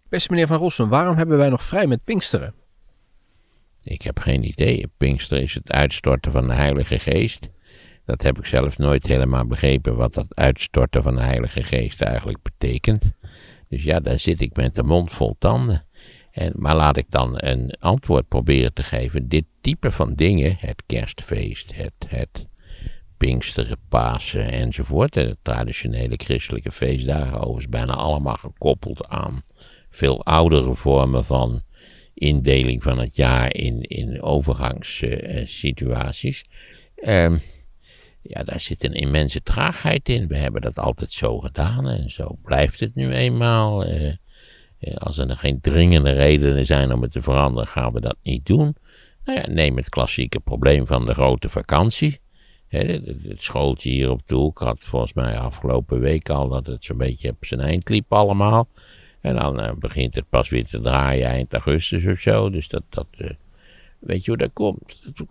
Beste 0.08 0.30
meneer 0.30 0.46
Van 0.46 0.58
Rossum, 0.58 0.88
waarom 0.88 1.16
hebben 1.16 1.38
wij 1.38 1.48
nog 1.48 1.62
vrij 1.62 1.86
met 1.86 2.04
Pinksteren? 2.04 2.54
Ik 3.82 4.02
heb 4.02 4.18
geen 4.18 4.44
idee. 4.44 4.90
Pinkster 4.96 5.42
is 5.42 5.54
het 5.54 5.72
uitstorten 5.72 6.32
van 6.32 6.46
de 6.48 6.54
Heilige 6.54 6.98
Geest. 6.98 7.48
Dat 8.04 8.22
heb 8.22 8.38
ik 8.38 8.46
zelf 8.46 8.78
nooit 8.78 9.06
helemaal 9.06 9.46
begrepen 9.46 9.96
wat 9.96 10.14
dat 10.14 10.34
uitstorten 10.34 11.02
van 11.02 11.14
de 11.14 11.22
Heilige 11.22 11.62
Geest 11.62 12.00
eigenlijk 12.00 12.38
betekent. 12.42 13.12
Dus 13.68 13.82
ja, 13.82 14.00
daar 14.00 14.18
zit 14.18 14.40
ik 14.40 14.56
met 14.56 14.74
de 14.74 14.82
mond 14.82 15.12
vol 15.12 15.36
tanden. 15.38 15.86
En, 16.30 16.52
maar 16.56 16.76
laat 16.76 16.96
ik 16.96 17.06
dan 17.08 17.34
een 17.36 17.74
antwoord 17.78 18.28
proberen 18.28 18.72
te 18.72 18.82
geven. 18.82 19.28
Dit 19.28 19.44
type 19.60 19.90
van 19.90 20.14
dingen, 20.14 20.56
het 20.58 20.82
kerstfeest, 20.86 21.74
het, 21.74 21.92
het 22.06 22.46
Pinksteren, 23.16 23.78
Pasen 23.88 24.52
enzovoort, 24.52 25.12
de 25.12 25.36
traditionele 25.42 26.16
christelijke 26.16 26.72
feestdagen, 26.72 27.38
overigens 27.38 27.68
bijna 27.68 27.92
allemaal 27.92 28.34
gekoppeld 28.34 29.08
aan 29.08 29.42
veel 29.90 30.24
oudere 30.24 30.74
vormen 30.74 31.24
van 31.24 31.62
indeling 32.14 32.82
van 32.82 32.98
het 32.98 33.16
jaar 33.16 33.54
in, 33.54 33.82
in 33.82 34.22
overgangssituaties. 34.22 36.44
Ehm, 36.96 37.38
ja, 38.26 38.44
daar 38.44 38.60
zit 38.60 38.84
een 38.84 38.94
immense 38.94 39.42
traagheid 39.42 40.08
in. 40.08 40.26
We 40.26 40.36
hebben 40.36 40.62
dat 40.62 40.78
altijd 40.78 41.12
zo 41.12 41.38
gedaan 41.38 41.88
en 41.88 42.10
zo 42.10 42.38
blijft 42.42 42.80
het 42.80 42.94
nu 42.94 43.12
eenmaal. 43.12 43.84
Eh, 43.84 44.08
eh, 44.78 44.96
als 44.96 45.18
er 45.18 45.36
geen 45.36 45.60
dringende 45.60 46.12
redenen 46.12 46.66
zijn 46.66 46.92
om 46.92 47.02
het 47.02 47.12
te 47.12 47.22
veranderen, 47.22 47.68
gaan 47.68 47.92
we 47.92 48.00
dat 48.00 48.16
niet 48.22 48.46
doen. 48.46 48.76
Nou 49.24 49.38
ja, 49.38 49.46
neem 49.52 49.76
het 49.76 49.88
klassieke 49.88 50.40
probleem 50.40 50.86
van 50.86 51.06
de 51.06 51.14
grote 51.14 51.48
vakantie. 51.48 52.20
Het, 52.68 53.42
schooltje 53.42 53.90
hier 53.90 54.10
op 54.10 54.30
hoek 54.30 54.58
had 54.58 54.80
volgens 54.80 55.12
mij 55.12 55.38
afgelopen 55.38 56.00
week 56.00 56.28
al 56.28 56.48
dat 56.48 56.66
het 56.66 56.84
zo'n 56.84 56.98
beetje 56.98 57.30
op 57.30 57.44
zijn 57.44 57.60
eind 57.60 57.88
liep 57.88 58.12
allemaal. 58.12 58.68
En 59.20 59.36
dan 59.36 59.60
eh, 59.60 59.72
begint 59.78 60.14
het 60.14 60.28
pas 60.28 60.48
weer 60.48 60.64
te 60.64 60.80
draaien 60.80 61.26
eind 61.26 61.52
augustus 61.52 62.06
of 62.06 62.20
zo. 62.20 62.50
Dus 62.50 62.68
dat, 62.68 62.82
dat 62.88 63.06
weet 64.06 64.24
je 64.24 64.30
hoe 64.30 64.38
dat 64.40 64.52
komt? 64.52 65.02
Toen 65.14 65.26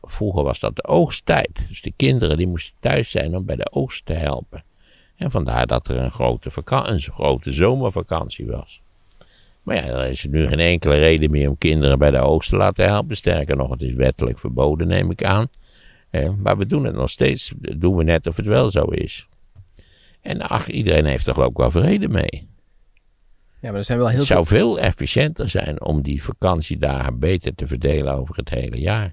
vroeger 0.00 0.42
was 0.42 0.60
dat 0.60 0.76
de 0.76 0.86
oogsttijd. 0.86 1.50
Dus 1.68 1.82
de 1.82 1.92
kinderen 1.96 2.36
die 2.36 2.48
moesten 2.48 2.74
thuis 2.80 3.10
zijn 3.10 3.36
om 3.36 3.44
bij 3.44 3.56
de 3.56 3.72
oogst 3.72 4.06
te 4.06 4.12
helpen. 4.12 4.64
En 5.16 5.30
vandaar 5.30 5.66
dat 5.66 5.88
er 5.88 5.96
een 5.96 6.10
grote, 6.10 6.50
een 6.64 7.00
grote 7.00 7.52
zomervakantie 7.52 8.46
was. 8.46 8.82
Maar 9.62 9.76
ja, 9.76 9.82
er 9.82 10.08
is 10.08 10.24
nu 10.24 10.46
geen 10.46 10.58
enkele 10.58 10.94
reden 10.94 11.30
meer 11.30 11.48
om 11.48 11.58
kinderen 11.58 11.98
bij 11.98 12.10
de 12.10 12.18
oogst 12.18 12.50
te 12.50 12.56
laten 12.56 12.84
helpen. 12.84 13.16
Sterker 13.16 13.56
nog, 13.56 13.70
het 13.70 13.82
is 13.82 13.92
wettelijk 13.92 14.38
verboden, 14.38 14.88
neem 14.88 15.10
ik 15.10 15.24
aan. 15.24 15.48
Maar 16.38 16.58
we 16.58 16.66
doen 16.66 16.84
het 16.84 16.94
nog 16.94 17.10
steeds, 17.10 17.52
doen 17.58 17.96
we 17.96 18.04
net 18.04 18.26
of 18.26 18.36
het 18.36 18.46
wel 18.46 18.70
zo 18.70 18.82
is. 18.82 19.28
En 20.20 20.40
ach, 20.40 20.68
iedereen 20.68 21.06
heeft 21.06 21.26
er 21.26 21.34
geloof 21.34 21.50
ik 21.50 21.56
wel 21.56 21.70
vrede 21.70 22.08
mee. 22.08 22.48
Ja, 23.60 23.68
maar 23.70 23.78
er 23.78 23.84
zijn 23.84 23.98
wel 23.98 24.08
heel 24.08 24.18
Het 24.18 24.26
zou 24.26 24.46
veel 24.46 24.78
efficiënter 24.78 25.48
zijn 25.48 25.84
om 25.84 26.02
die 26.02 26.22
vakantiedagen 26.22 27.18
beter 27.18 27.54
te 27.54 27.66
verdelen 27.66 28.14
over 28.14 28.36
het 28.36 28.48
hele 28.48 28.80
jaar. 28.80 29.12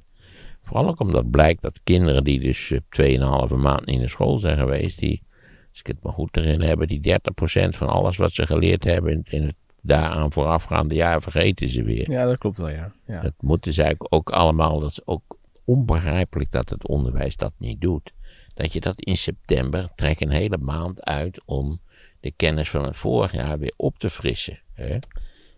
Vooral 0.61 0.87
ook 0.87 0.99
omdat 0.99 1.29
blijkt 1.29 1.61
dat 1.61 1.79
kinderen 1.83 2.23
die 2.23 2.39
dus 2.39 2.71
eh, 2.71 3.49
2,5 3.49 3.55
maand 3.55 3.85
niet 3.85 3.99
naar 3.99 4.09
school 4.09 4.39
zijn 4.39 4.57
geweest, 4.57 4.99
die, 4.99 5.23
als 5.69 5.79
ik 5.79 5.87
het 5.87 6.03
maar 6.03 6.13
goed 6.13 6.37
erin 6.37 6.61
heb, 6.61 6.87
die 6.87 7.19
30% 7.65 7.69
van 7.69 7.87
alles 7.87 8.17
wat 8.17 8.31
ze 8.31 8.47
geleerd 8.47 8.83
hebben 8.83 9.11
in, 9.11 9.21
in 9.23 9.43
het 9.43 9.55
daaraan 9.81 10.31
voorafgaande 10.31 10.95
jaar 10.95 11.21
vergeten 11.21 11.69
ze 11.69 11.83
weer. 11.83 12.11
Ja, 12.11 12.25
dat 12.25 12.37
klopt 12.37 12.57
wel, 12.57 12.69
ja. 12.69 12.91
ja. 13.05 13.21
Dat 13.21 13.33
moeten 13.39 13.73
ze 13.73 13.81
eigenlijk 13.81 14.13
ook 14.13 14.29
allemaal, 14.29 14.79
dat 14.79 14.89
is 14.89 15.05
ook 15.05 15.37
onbegrijpelijk 15.65 16.51
dat 16.51 16.69
het 16.69 16.87
onderwijs 16.87 17.35
dat 17.35 17.53
niet 17.57 17.81
doet. 17.81 18.13
Dat 18.53 18.73
je 18.73 18.79
dat 18.79 19.01
in 19.01 19.17
september, 19.17 19.89
trek 19.95 20.19
een 20.19 20.29
hele 20.29 20.57
maand 20.57 21.03
uit 21.03 21.41
om 21.45 21.81
de 22.19 22.31
kennis 22.35 22.69
van 22.69 22.85
het 22.85 22.95
vorig 22.97 23.31
jaar 23.31 23.59
weer 23.59 23.73
op 23.77 23.99
te 23.99 24.09
frissen. 24.09 24.59
Hè? 24.73 24.97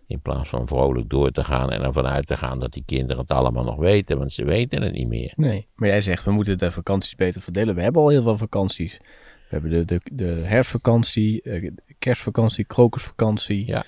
In 0.06 0.20
plaats 0.20 0.48
van 0.48 0.66
vrolijk 0.66 1.08
door 1.10 1.30
te 1.30 1.44
gaan 1.44 1.70
en 1.70 1.82
ervan 1.82 2.06
uit 2.06 2.26
te 2.26 2.36
gaan 2.36 2.58
dat 2.60 2.72
die 2.72 2.82
kinderen 2.86 3.18
het 3.22 3.30
allemaal 3.30 3.64
nog 3.64 3.76
weten, 3.76 4.18
want 4.18 4.32
ze 4.32 4.44
weten 4.44 4.82
het 4.82 4.92
niet 4.92 5.08
meer. 5.08 5.32
Nee, 5.36 5.66
maar 5.74 5.88
jij 5.88 6.02
zegt 6.02 6.24
we 6.24 6.30
moeten 6.30 6.58
de 6.58 6.72
vakanties 6.72 7.14
beter 7.14 7.40
verdelen. 7.40 7.74
We 7.74 7.82
hebben 7.82 8.02
al 8.02 8.08
heel 8.08 8.22
veel 8.22 8.38
vakanties. 8.38 8.96
We 8.98 9.56
hebben 9.56 9.70
de, 9.70 9.84
de, 9.84 10.00
de 10.12 10.24
herfstvakantie, 10.24 11.42
eh, 11.42 11.70
kerstvakantie, 11.98 12.64
krokusvakantie, 12.64 13.66
Ja. 13.66 13.84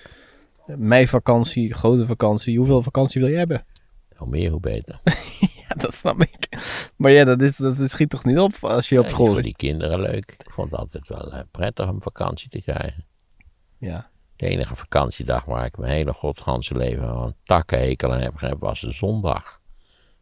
meivakantie, 0.76 1.74
grote 1.74 2.06
vakantie. 2.06 2.58
Hoeveel 2.58 2.82
vakantie 2.82 3.20
wil 3.20 3.30
je 3.30 3.36
hebben? 3.36 3.64
Hoe 4.22 4.30
meer, 4.30 4.50
hoe 4.50 4.60
beter. 4.60 5.00
Ja, 5.68 5.78
dat 5.78 5.94
snap 5.94 6.20
ik. 6.20 6.48
Maar 6.96 7.10
ja, 7.10 7.24
dat, 7.24 7.42
is, 7.42 7.56
dat 7.56 7.90
schiet 7.90 8.10
toch 8.10 8.24
niet 8.24 8.38
op 8.38 8.54
als 8.60 8.88
je 8.88 8.98
op 8.98 9.06
school 9.06 9.26
voor 9.26 9.34
zit? 9.34 9.44
die 9.44 9.56
kinderen 9.56 10.00
leuk. 10.00 10.34
Ik 10.38 10.50
vond 10.50 10.70
het 10.70 10.80
altijd 10.80 11.08
wel 11.08 11.32
eh, 11.32 11.40
prettig 11.50 11.88
om 11.88 12.02
vakantie 12.02 12.48
te 12.48 12.62
krijgen. 12.62 13.06
Ja. 13.78 14.10
De 14.36 14.46
enige 14.46 14.76
vakantiedag 14.76 15.44
waar 15.44 15.64
ik 15.64 15.78
mijn 15.78 15.92
hele 15.92 16.12
godganse 16.12 16.76
leven 16.76 17.08
aan 17.08 17.34
takkenhekel 17.44 18.12
aan 18.12 18.20
heb 18.20 18.36
gehad, 18.36 18.58
was 18.58 18.80
de 18.80 18.92
zondag. 18.92 19.60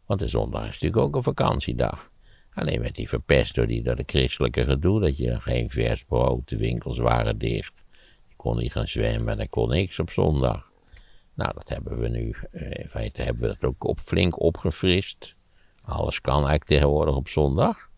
Want 0.07 0.21
de 0.21 0.29
zondag 0.29 0.61
is 0.61 0.67
natuurlijk 0.67 1.03
ook 1.03 1.17
een 1.17 1.23
vakantiedag. 1.23 2.11
Alleen 2.53 2.81
werd 2.81 2.97
die 2.97 3.09
verpest 3.09 3.55
door, 3.55 3.67
die, 3.67 3.83
door 3.83 3.97
de 3.97 4.05
christelijke 4.07 4.65
gedoe, 4.65 5.01
dat 5.01 5.17
je 5.17 5.41
geen 5.41 5.71
vers 5.71 6.05
brood, 6.05 6.49
de 6.49 6.57
winkels 6.57 6.99
waren 6.99 7.39
dicht. 7.39 7.85
Je 8.29 8.37
kon 8.37 8.57
niet 8.57 8.73
gaan 8.73 8.89
zwemmen, 8.89 9.41
er 9.41 9.49
kon 9.49 9.69
niks 9.69 9.99
op 9.99 10.11
zondag. 10.11 10.70
Nou, 11.35 11.53
dat 11.55 11.69
hebben 11.69 11.99
we 11.99 12.09
nu, 12.09 12.35
eh, 12.51 12.71
in 12.71 12.89
feite 12.89 13.23
hebben 13.23 13.43
we 13.43 13.49
dat 13.49 13.71
ook 13.71 13.85
op, 13.85 14.01
flink 14.01 14.41
opgefrist. 14.41 15.35
Alles 15.83 16.21
kan 16.21 16.35
eigenlijk 16.35 16.65
tegenwoordig 16.65 17.15
op 17.15 17.29
zondag. 17.29 17.89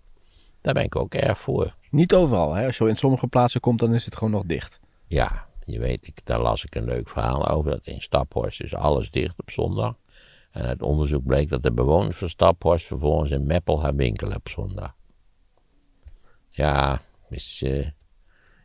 Daar 0.61 0.75
ben 0.75 0.85
ik 0.85 0.97
ook 0.97 1.15
erg 1.15 1.39
voor. 1.39 1.75
Niet 1.91 2.15
overal. 2.15 2.55
Hè? 2.55 2.67
Als 2.67 2.79
je 2.79 2.89
in 2.89 2.97
sommige 2.97 3.27
plaatsen 3.27 3.61
komt, 3.61 3.79
dan 3.79 3.95
is 3.95 4.05
het 4.05 4.17
gewoon 4.17 4.33
nog 4.33 4.45
dicht. 4.45 4.81
Ja, 5.07 5.47
je 5.65 5.79
weet, 5.79 6.07
ik, 6.07 6.25
daar 6.25 6.41
las 6.41 6.65
ik 6.65 6.75
een 6.75 6.85
leuk 6.85 7.09
verhaal 7.09 7.49
over. 7.49 7.71
Dat 7.71 7.87
in 7.87 8.03
Staphorst 8.03 8.63
is 8.63 8.75
alles 8.75 9.11
dicht 9.11 9.35
op 9.39 9.51
zondag. 9.51 9.95
En 10.51 10.65
uit 10.65 10.83
onderzoek 10.83 11.25
bleek 11.25 11.49
dat 11.49 11.63
de 11.63 11.73
bewoners 11.73 12.17
van 12.17 12.29
Staphorst 12.29 12.87
vervolgens 12.87 13.31
in 13.31 13.47
Meppel 13.47 13.77
gaan 13.77 13.97
winkelen 13.97 14.37
op 14.37 14.49
zondag. 14.49 14.95
Ja, 16.49 17.01
dus 17.29 17.63
eh, 17.63 17.71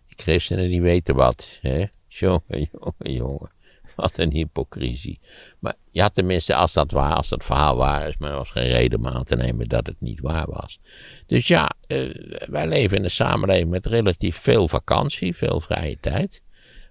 die 0.06 0.15
christenen 0.15 0.69
die 0.69 0.82
weten 0.82 1.15
wat. 1.15 1.58
Hè? 1.62 1.86
Jongen, 2.08 2.69
jongen, 2.71 3.13
jongen. 3.13 3.51
Wat 3.97 4.17
een 4.17 4.31
hypocrisie. 4.31 5.19
Maar 5.60 5.75
ja, 5.91 6.10
tenminste, 6.10 6.55
als 6.55 6.73
dat 6.73 6.91
waar, 6.91 7.13
als 7.13 7.29
dat 7.29 7.45
verhaal 7.45 7.77
waar 7.77 8.07
is, 8.07 8.17
maar 8.17 8.31
er 8.31 8.38
was 8.38 8.49
geen 8.49 8.67
reden 8.67 8.99
om 8.99 9.07
aan 9.07 9.23
te 9.23 9.36
nemen 9.36 9.67
dat 9.67 9.86
het 9.86 9.95
niet 9.99 10.19
waar 10.19 10.45
was. 10.49 10.79
Dus 11.25 11.47
ja, 11.47 11.69
eh, 11.88 12.10
wij 12.49 12.67
leven 12.67 12.97
in 12.97 13.03
een 13.03 13.10
samenleving 13.10 13.69
met 13.69 13.86
relatief 13.86 14.36
veel 14.36 14.67
vakantie, 14.67 15.36
veel 15.36 15.62
vrije 15.62 15.97
tijd. 16.01 16.41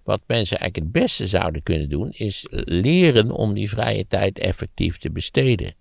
Wat 0.04 0.20
mensen 0.26 0.58
eigenlijk 0.58 0.92
het 0.92 1.02
beste 1.02 1.26
zouden 1.26 1.62
kunnen 1.62 1.88
doen, 1.88 2.10
is 2.10 2.46
leren 2.64 3.30
om 3.30 3.54
die 3.54 3.68
vrije 3.68 4.06
tijd 4.06 4.38
effectief 4.38 4.98
te 4.98 5.10
besteden. 5.10 5.74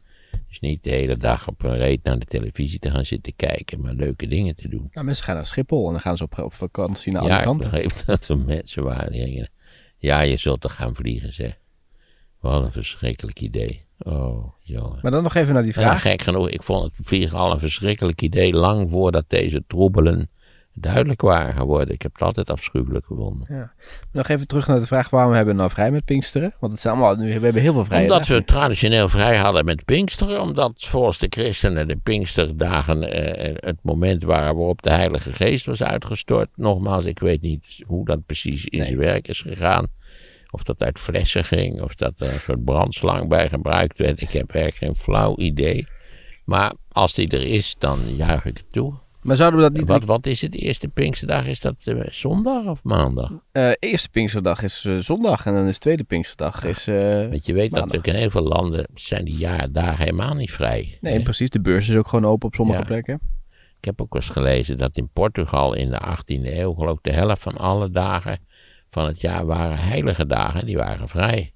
Dus 0.47 0.59
niet 0.59 0.83
de 0.83 0.89
hele 0.89 1.17
dag 1.17 1.47
op 1.47 1.63
een 1.63 1.77
reet 1.77 2.03
naar 2.03 2.19
de 2.19 2.25
televisie 2.25 2.79
te 2.79 2.91
gaan 2.91 3.05
zitten 3.05 3.35
kijken, 3.35 3.81
maar 3.81 3.93
leuke 3.93 4.27
dingen 4.27 4.55
te 4.55 4.69
doen. 4.69 4.89
Nou, 4.91 5.05
mensen 5.05 5.25
gaan 5.25 5.35
naar 5.35 5.45
Schiphol 5.45 5.85
en 5.85 5.91
dan 5.91 6.01
gaan 6.01 6.17
ze 6.17 6.23
op, 6.23 6.39
op 6.39 6.53
vakantie 6.53 7.11
naar 7.11 7.23
ja, 7.23 7.43
ik 7.43 7.57
begreep 7.57 7.91
dat 8.05 8.27
er 8.27 8.37
mensen 8.37 8.83
waren 8.83 9.49
ja, 10.05 10.21
je 10.21 10.37
zult 10.37 10.61
toch 10.61 10.75
gaan 10.75 10.95
vliegen, 10.95 11.33
zeg. 11.33 11.57
Wat 12.39 12.63
een 12.63 12.71
verschrikkelijk 12.71 13.39
idee. 13.39 13.85
Oh, 13.97 14.53
jongen. 14.61 14.99
Maar 15.01 15.11
dan 15.11 15.23
nog 15.23 15.35
even 15.35 15.53
naar 15.53 15.63
die 15.63 15.73
Ja, 15.75 15.81
vraag. 15.81 16.01
gek 16.01 16.21
genoeg, 16.21 16.49
ik 16.49 16.63
vond 16.63 16.83
het 16.83 17.07
vliegen 17.07 17.37
al 17.37 17.51
een 17.51 17.59
verschrikkelijk 17.59 18.21
idee, 18.21 18.53
lang 18.53 18.89
voordat 18.89 19.25
deze 19.27 19.63
troebelen 19.67 20.29
duidelijk 20.75 21.21
waren 21.21 21.53
geworden. 21.53 21.93
Ik 21.93 22.01
heb 22.01 22.13
het 22.13 22.21
altijd 22.21 22.49
afschuwelijk 22.49 23.05
gevonden. 23.05 23.71
Nog 24.11 24.27
even 24.27 24.47
terug 24.47 24.67
naar 24.67 24.79
de 24.79 24.87
vraag 24.87 25.09
waarom 25.09 25.33
hebben 25.33 25.53
we 25.53 25.59
nou 25.59 25.71
vrij 25.71 25.91
met 25.91 26.05
Pinksteren? 26.05 26.53
Want 26.59 26.71
het 26.71 26.81
zijn 26.81 26.93
allemaal, 26.95 27.15
nu, 27.15 27.25
we 27.25 27.43
hebben 27.43 27.61
heel 27.61 27.73
veel 27.73 27.85
vrije 27.85 28.01
Omdat 28.01 28.27
we 28.27 28.43
traditioneel 28.43 29.09
vrij 29.09 29.37
hadden 29.37 29.65
met 29.65 29.85
Pinksteren, 29.85 30.41
omdat 30.41 30.71
volgens 30.77 31.17
de 31.17 31.27
christenen 31.29 31.87
de 31.87 31.95
Pinksterdagen 31.95 33.11
eh, 33.11 33.55
het 33.59 33.77
moment 33.81 34.23
waren 34.23 34.55
waarop 34.55 34.81
de 34.81 34.91
Heilige 34.91 35.33
Geest 35.33 35.65
was 35.65 35.83
uitgestort. 35.83 36.49
Nogmaals, 36.55 37.05
ik 37.05 37.19
weet 37.19 37.41
niet 37.41 37.83
hoe 37.85 38.05
dat 38.05 38.25
precies 38.25 38.65
in 38.65 38.79
Nee. 38.79 38.87
zijn 38.87 38.99
werk 38.99 39.27
is 39.27 39.41
gegaan. 39.41 39.87
Of 40.49 40.63
dat 40.63 40.83
uit 40.83 40.99
flessen 40.99 41.43
ging, 41.43 41.81
of 41.81 41.95
dat 41.95 42.13
er 42.17 42.33
een 42.33 42.39
soort 42.39 42.63
brandslang 42.65 43.27
bij 43.27 43.49
gebruikt 43.49 43.97
werd. 43.97 44.21
Ik 44.21 44.31
heb 44.31 44.49
eigenlijk 44.51 44.83
geen 44.83 45.03
flauw 45.03 45.37
idee. 45.37 45.87
Maar 46.45 46.73
als 46.91 47.13
die 47.13 47.29
er 47.29 47.45
is, 47.45 47.75
dan 47.79 48.15
juich 48.15 48.45
ik 48.45 48.57
het 48.57 48.71
toe. 48.71 48.93
Maar 49.25 49.35
zouden 49.35 49.59
we 49.59 49.65
dat 49.69 49.77
niet... 49.77 49.87
Wat, 49.87 50.03
wat 50.05 50.25
is 50.27 50.41
het? 50.41 50.55
Eerste 50.55 50.87
Pinksterdag? 50.87 51.47
Is 51.47 51.59
dat 51.61 51.75
eh, 51.83 51.99
zondag 52.09 52.65
of 52.65 52.83
maandag? 52.83 53.31
Eh, 53.51 53.71
eerste 53.79 54.09
Pinksterdag 54.09 54.61
is 54.63 54.85
eh, 54.85 54.97
zondag 54.97 55.45
en 55.45 55.53
dan 55.53 55.67
is 55.67 55.77
tweede 55.77 56.03
Pinksterdag 56.03 56.63
is... 56.63 56.87
eh, 56.87 57.27
Want 57.29 57.45
je 57.45 57.53
weet 57.53 57.71
dat 57.71 57.79
Maandag. 57.79 57.95
natuurlijk 57.95 58.07
in 58.07 58.15
heel 58.15 58.29
veel 58.29 58.43
landen 58.43 58.87
zijn 58.93 59.25
die 59.25 59.47
daar 59.71 59.97
helemaal 59.97 60.33
niet 60.35 60.51
vrij. 60.51 60.97
nee, 61.01 61.21
precies. 61.23 61.49
De 61.49 61.61
beurs 61.61 61.89
is 61.89 61.95
ook 61.95 62.07
gewoon 62.07 62.25
open 62.25 62.47
op 62.47 62.55
sommige 62.55 62.79
Ja. 62.79 62.85
plekken. 62.85 63.19
Ik 63.79 63.85
heb 63.85 64.01
ook 64.01 64.15
eens 64.15 64.29
gelezen 64.29 64.77
dat 64.77 64.97
in 64.97 65.09
Portugal 65.13 65.73
in 65.73 65.89
de 65.89 66.01
18e 66.17 66.43
eeuw, 66.43 66.73
geloof 66.73 66.97
ik, 66.97 67.03
de 67.03 67.13
helft 67.13 67.41
van 67.41 67.57
alle 67.57 67.89
dagen 67.89 68.39
van 68.89 69.05
het 69.07 69.21
jaar 69.21 69.45
waren 69.45 69.77
heilige 69.77 70.27
dagen, 70.27 70.65
die 70.65 70.77
waren 70.77 71.07
vrij. 71.07 71.53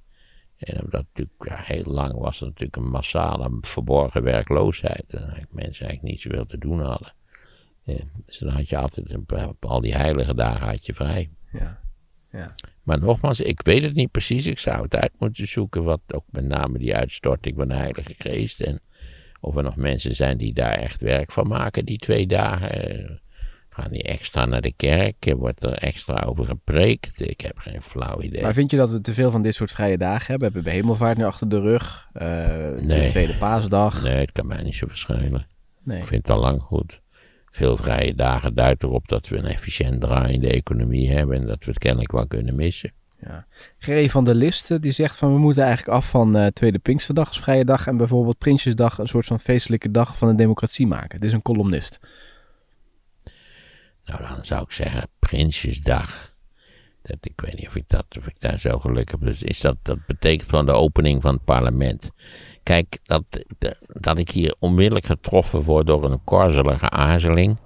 En 0.58 0.84
omdat 0.84 1.06
natuurlijk 1.14 1.36
ja, 1.50 1.74
heel 1.76 1.94
lang 1.94 2.14
was 2.18 2.40
er 2.40 2.46
natuurlijk 2.46 2.76
een 2.76 2.90
massale 2.90 3.58
verborgen 3.62 4.24
werkloosheid. 4.24 5.04
En 5.08 5.48
mensen 5.52 5.86
eigenlijk 5.88 6.02
niet 6.02 6.22
zoveel 6.22 6.46
te 6.46 6.58
doen 6.58 6.82
hadden. 6.82 7.14
Ja, 7.98 8.04
dus 8.26 8.38
dan 8.38 8.50
had 8.50 8.70
je 8.70 8.78
altijd, 8.78 9.16
op 9.48 9.66
al 9.66 9.82
die 9.82 9.94
heilige 9.96 10.36
dagen 10.36 10.68
had 10.68 10.86
je 10.86 10.94
vrij. 10.94 11.30
Ja. 11.52 11.80
ja. 12.32 12.56
Maar 12.84 13.00
nogmaals, 13.00 13.40
ik 13.42 13.62
weet 13.62 13.84
het 13.84 13.94
niet 13.94 14.12
precies. 14.12 14.46
Ik 14.46 14.60
zou 14.60 14.82
het 14.84 14.96
uit 14.96 15.12
moeten 15.20 15.48
zoeken. 15.48 15.84
Wat 15.84 16.02
ook 16.14 16.24
met 16.30 16.46
name 16.46 16.78
die 16.78 16.96
uitstorting 16.96 17.56
van 17.58 17.68
de 17.68 17.76
Heilige 17.76 18.14
Geest. 18.18 18.60
En 18.62 18.80
of 19.40 19.56
er 19.56 19.64
nog 19.64 19.76
mensen 19.76 20.16
zijn 20.16 20.38
die 20.38 20.54
daar 20.54 20.74
echt 20.74 21.02
werk 21.02 21.32
van 21.32 21.48
maken, 21.48 21.86
die 21.86 21.98
twee 21.98 22.28
dagen. 22.28 22.72
Eh, 23.00 23.10
Gaan 23.72 23.92
die 23.92 24.04
extra 24.04 24.46
naar 24.46 24.62
de 24.62 24.74
kerk? 24.74 25.26
Eh, 25.26 25.34
Wordt 25.34 25.64
er 25.64 25.74
extra 25.74 26.22
over 26.24 26.46
gepreekt? 26.46 27.22
Ik 27.30 27.42
heb 27.42 27.58
geen 27.58 27.82
flauw 27.82 28.22
idee. 28.22 28.42
Maar 28.42 28.54
vind 28.54 28.72
je 28.72 28.78
dat 28.78 28.92
we 28.92 29.02
te 29.02 29.14
veel 29.14 29.32
van 29.32 29.42
dit 29.42 29.56
soort 29.56 29.72
vrije 29.72 29.98
dagen 29.98 30.26
hebben? 30.32 30.48
We 30.48 30.54
hebben 30.54 30.74
hemelvaart 30.74 31.18
nu 31.18 31.24
achter 31.24 31.50
de 31.50 31.60
rug. 31.60 32.08
eh, 32.14 32.22
de 32.28 32.80
Nee. 32.82 33.10
tweede 33.10 33.36
paasdag. 33.38 34.04
Nee, 34.04 34.14
het 34.14 34.32
kan 34.32 34.48
mij 34.48 34.64
niet 34.64 34.76
zo 34.76 34.88
verschillen. 34.88 35.48
Nee. 35.84 36.00
Ik 36.00 36.06
vind 36.06 36.28
het 36.28 36.36
al 36.36 36.42
lang 36.42 36.62
goed. 36.62 37.02
Veel 37.52 37.78
vrije 37.78 38.16
dagen 38.16 38.56
duidt 38.56 38.84
erop 38.84 39.08
dat 39.08 39.28
we 39.28 39.38
een 39.38 39.46
efficiënt 39.46 40.02
draaiende 40.02 40.50
economie 40.50 41.12
hebben. 41.12 41.36
En 41.36 41.48
dat 41.48 41.64
we 41.64 41.70
het 41.70 41.80
kennelijk 41.80 42.12
wel 42.12 42.28
kunnen 42.28 42.56
missen. 42.56 42.92
Ja. 43.22 43.46
Gerry 43.78 44.10
van 44.10 44.26
der 44.26 44.36
List 44.36 44.82
die 44.82 44.92
zegt 44.92 45.18
van 45.18 45.34
we 45.34 45.40
moeten 45.40 45.64
eigenlijk 45.64 45.98
af 45.98 46.10
van 46.10 46.36
eh, 46.36 46.48
tweede 46.48 46.80
Pinksterdag 46.80 47.28
als 47.28 47.40
vrije 47.40 47.66
dag 47.66 47.88
en 47.88 47.98
bijvoorbeeld 47.98 48.38
Prinsjesdag 48.38 48.98
een 48.98 49.08
soort 49.08 49.26
van 49.26 49.40
feestelijke 49.40 49.92
dag 49.92 50.18
van 50.18 50.28
de 50.28 50.36
democratie 50.36 50.88
maken. 50.88 51.20
Dit 51.20 51.30
is 51.30 51.36
een 51.36 51.42
columnist. 51.42 52.00
Nou, 54.06 54.22
dan 54.22 54.46
zou 54.46 54.64
ik 54.64 54.72
zeggen 54.72 55.08
Prinsjesdag. 55.20 56.34
Dat, 57.02 57.18
ik 57.22 57.42
weet 57.42 57.56
niet 57.56 57.68
of 57.68 57.76
ik, 57.76 57.84
dat, 57.88 58.06
of 58.18 58.28
ik 58.28 58.40
daar 58.40 58.60
zo 58.60 58.80
gelukkig 58.80 59.20
ben. 59.20 59.36
Is 59.40 59.62
dat, 59.62 59.78
dat 59.82 60.06
betekent 60.06 60.50
van 60.50 60.66
de 60.66 60.72
opening 60.72 61.22
van 61.22 61.34
het 61.34 61.44
parlement. 61.44 62.10
Kijk, 62.70 62.98
dat, 63.04 63.24
dat, 63.88 64.18
ik 64.18 64.30
hier 64.30 64.56
onmiddellijk 64.60 65.06
getroffen 65.06 65.62
word 65.62 65.88
door 65.88 66.04
een 66.04 66.24
korzelige 66.24 66.90
aarzeling. 66.90 67.58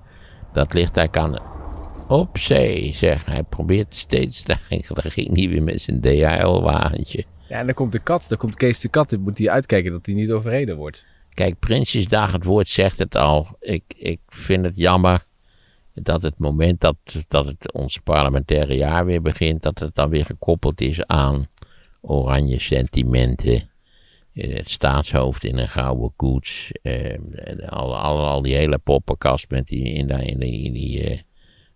Dat 0.53 0.73
ligt 0.73 0.97
eigenlijk 0.97 1.35
aan... 1.35 1.51
Opzee, 2.07 2.93
zeg. 2.93 3.25
Hij 3.25 3.43
probeert 3.43 3.95
steeds 3.95 4.41
te... 4.41 4.55
Dan 4.87 5.11
ging 5.11 5.37
hij 5.37 5.49
weer 5.49 5.63
met 5.63 5.81
zijn 5.81 6.01
DHL-wagentje. 6.01 7.25
Ja, 7.47 7.59
en 7.59 7.65
dan 7.65 7.75
komt 7.75 7.91
de 7.91 7.99
kat, 7.99 8.25
dan 8.27 8.37
komt 8.37 8.55
Kees 8.55 8.79
de 8.79 8.87
kat. 8.87 9.09
Dan 9.09 9.19
moet 9.19 9.37
hij 9.37 9.49
uitkijken 9.49 9.91
dat 9.91 10.05
hij 10.05 10.15
niet 10.15 10.31
overreden 10.31 10.77
wordt. 10.77 11.07
Kijk, 11.33 11.59
Prinsjesdag, 11.59 12.31
het 12.31 12.43
woord 12.43 12.67
zegt 12.67 12.99
het 12.99 13.15
al. 13.15 13.47
Ik, 13.59 13.83
ik 13.97 14.19
vind 14.27 14.65
het 14.65 14.75
jammer 14.75 15.25
dat 15.93 16.23
het 16.23 16.37
moment 16.37 16.81
dat, 16.81 16.95
dat 17.27 17.45
het 17.45 17.73
ons 17.73 17.97
parlementaire 17.97 18.75
jaar 18.75 19.05
weer 19.05 19.21
begint, 19.21 19.61
dat 19.63 19.79
het 19.79 19.95
dan 19.95 20.09
weer 20.09 20.25
gekoppeld 20.25 20.81
is 20.81 21.05
aan 21.05 21.47
oranje 22.01 22.59
sentimenten. 22.59 23.71
Het 24.33 24.69
staatshoofd 24.69 25.43
in 25.43 25.57
een 25.57 25.69
gouden 25.69 26.13
koets. 26.15 26.71
eh, 26.81 27.17
al, 27.69 27.97
al, 27.97 28.27
al 28.27 28.41
die 28.41 28.55
hele 28.55 28.77
poppenkast 28.77 29.49
met 29.49 29.67
die, 29.67 29.83
in, 29.83 30.07
die, 30.39 30.63
in 30.63 30.73
die, 30.73 31.03
eh, 31.03 31.19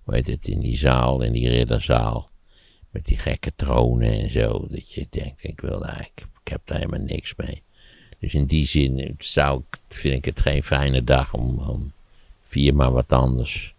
het, 0.05 0.47
in 0.47 0.59
die 0.59 0.77
zaal, 0.77 1.21
in 1.21 1.33
die 1.33 1.49
ridderzaal. 1.49 2.29
Met 2.89 3.05
die 3.05 3.17
gekke 3.17 3.51
tronen 3.55 4.11
en 4.11 4.31
zo. 4.31 4.67
Dat 4.69 4.93
je 4.93 5.07
denkt, 5.09 5.43
ik 5.43 5.61
wil 5.61 5.79
daar, 5.79 5.99
ik, 5.99 6.25
ik 6.43 6.47
heb 6.47 6.61
daar 6.65 6.77
helemaal 6.77 6.99
niks 6.99 7.35
mee. 7.35 7.63
Dus 8.19 8.33
in 8.33 8.45
die 8.45 8.65
zin 8.65 9.15
zou 9.19 9.63
ik, 9.69 9.79
vind 9.89 10.15
ik 10.15 10.25
het 10.25 10.39
geen 10.39 10.63
fijne 10.63 11.03
dag 11.03 11.33
om, 11.33 11.59
om 11.59 11.91
vier 12.43 12.75
maar 12.75 12.91
wat 12.91 13.13
anders. 13.13 13.75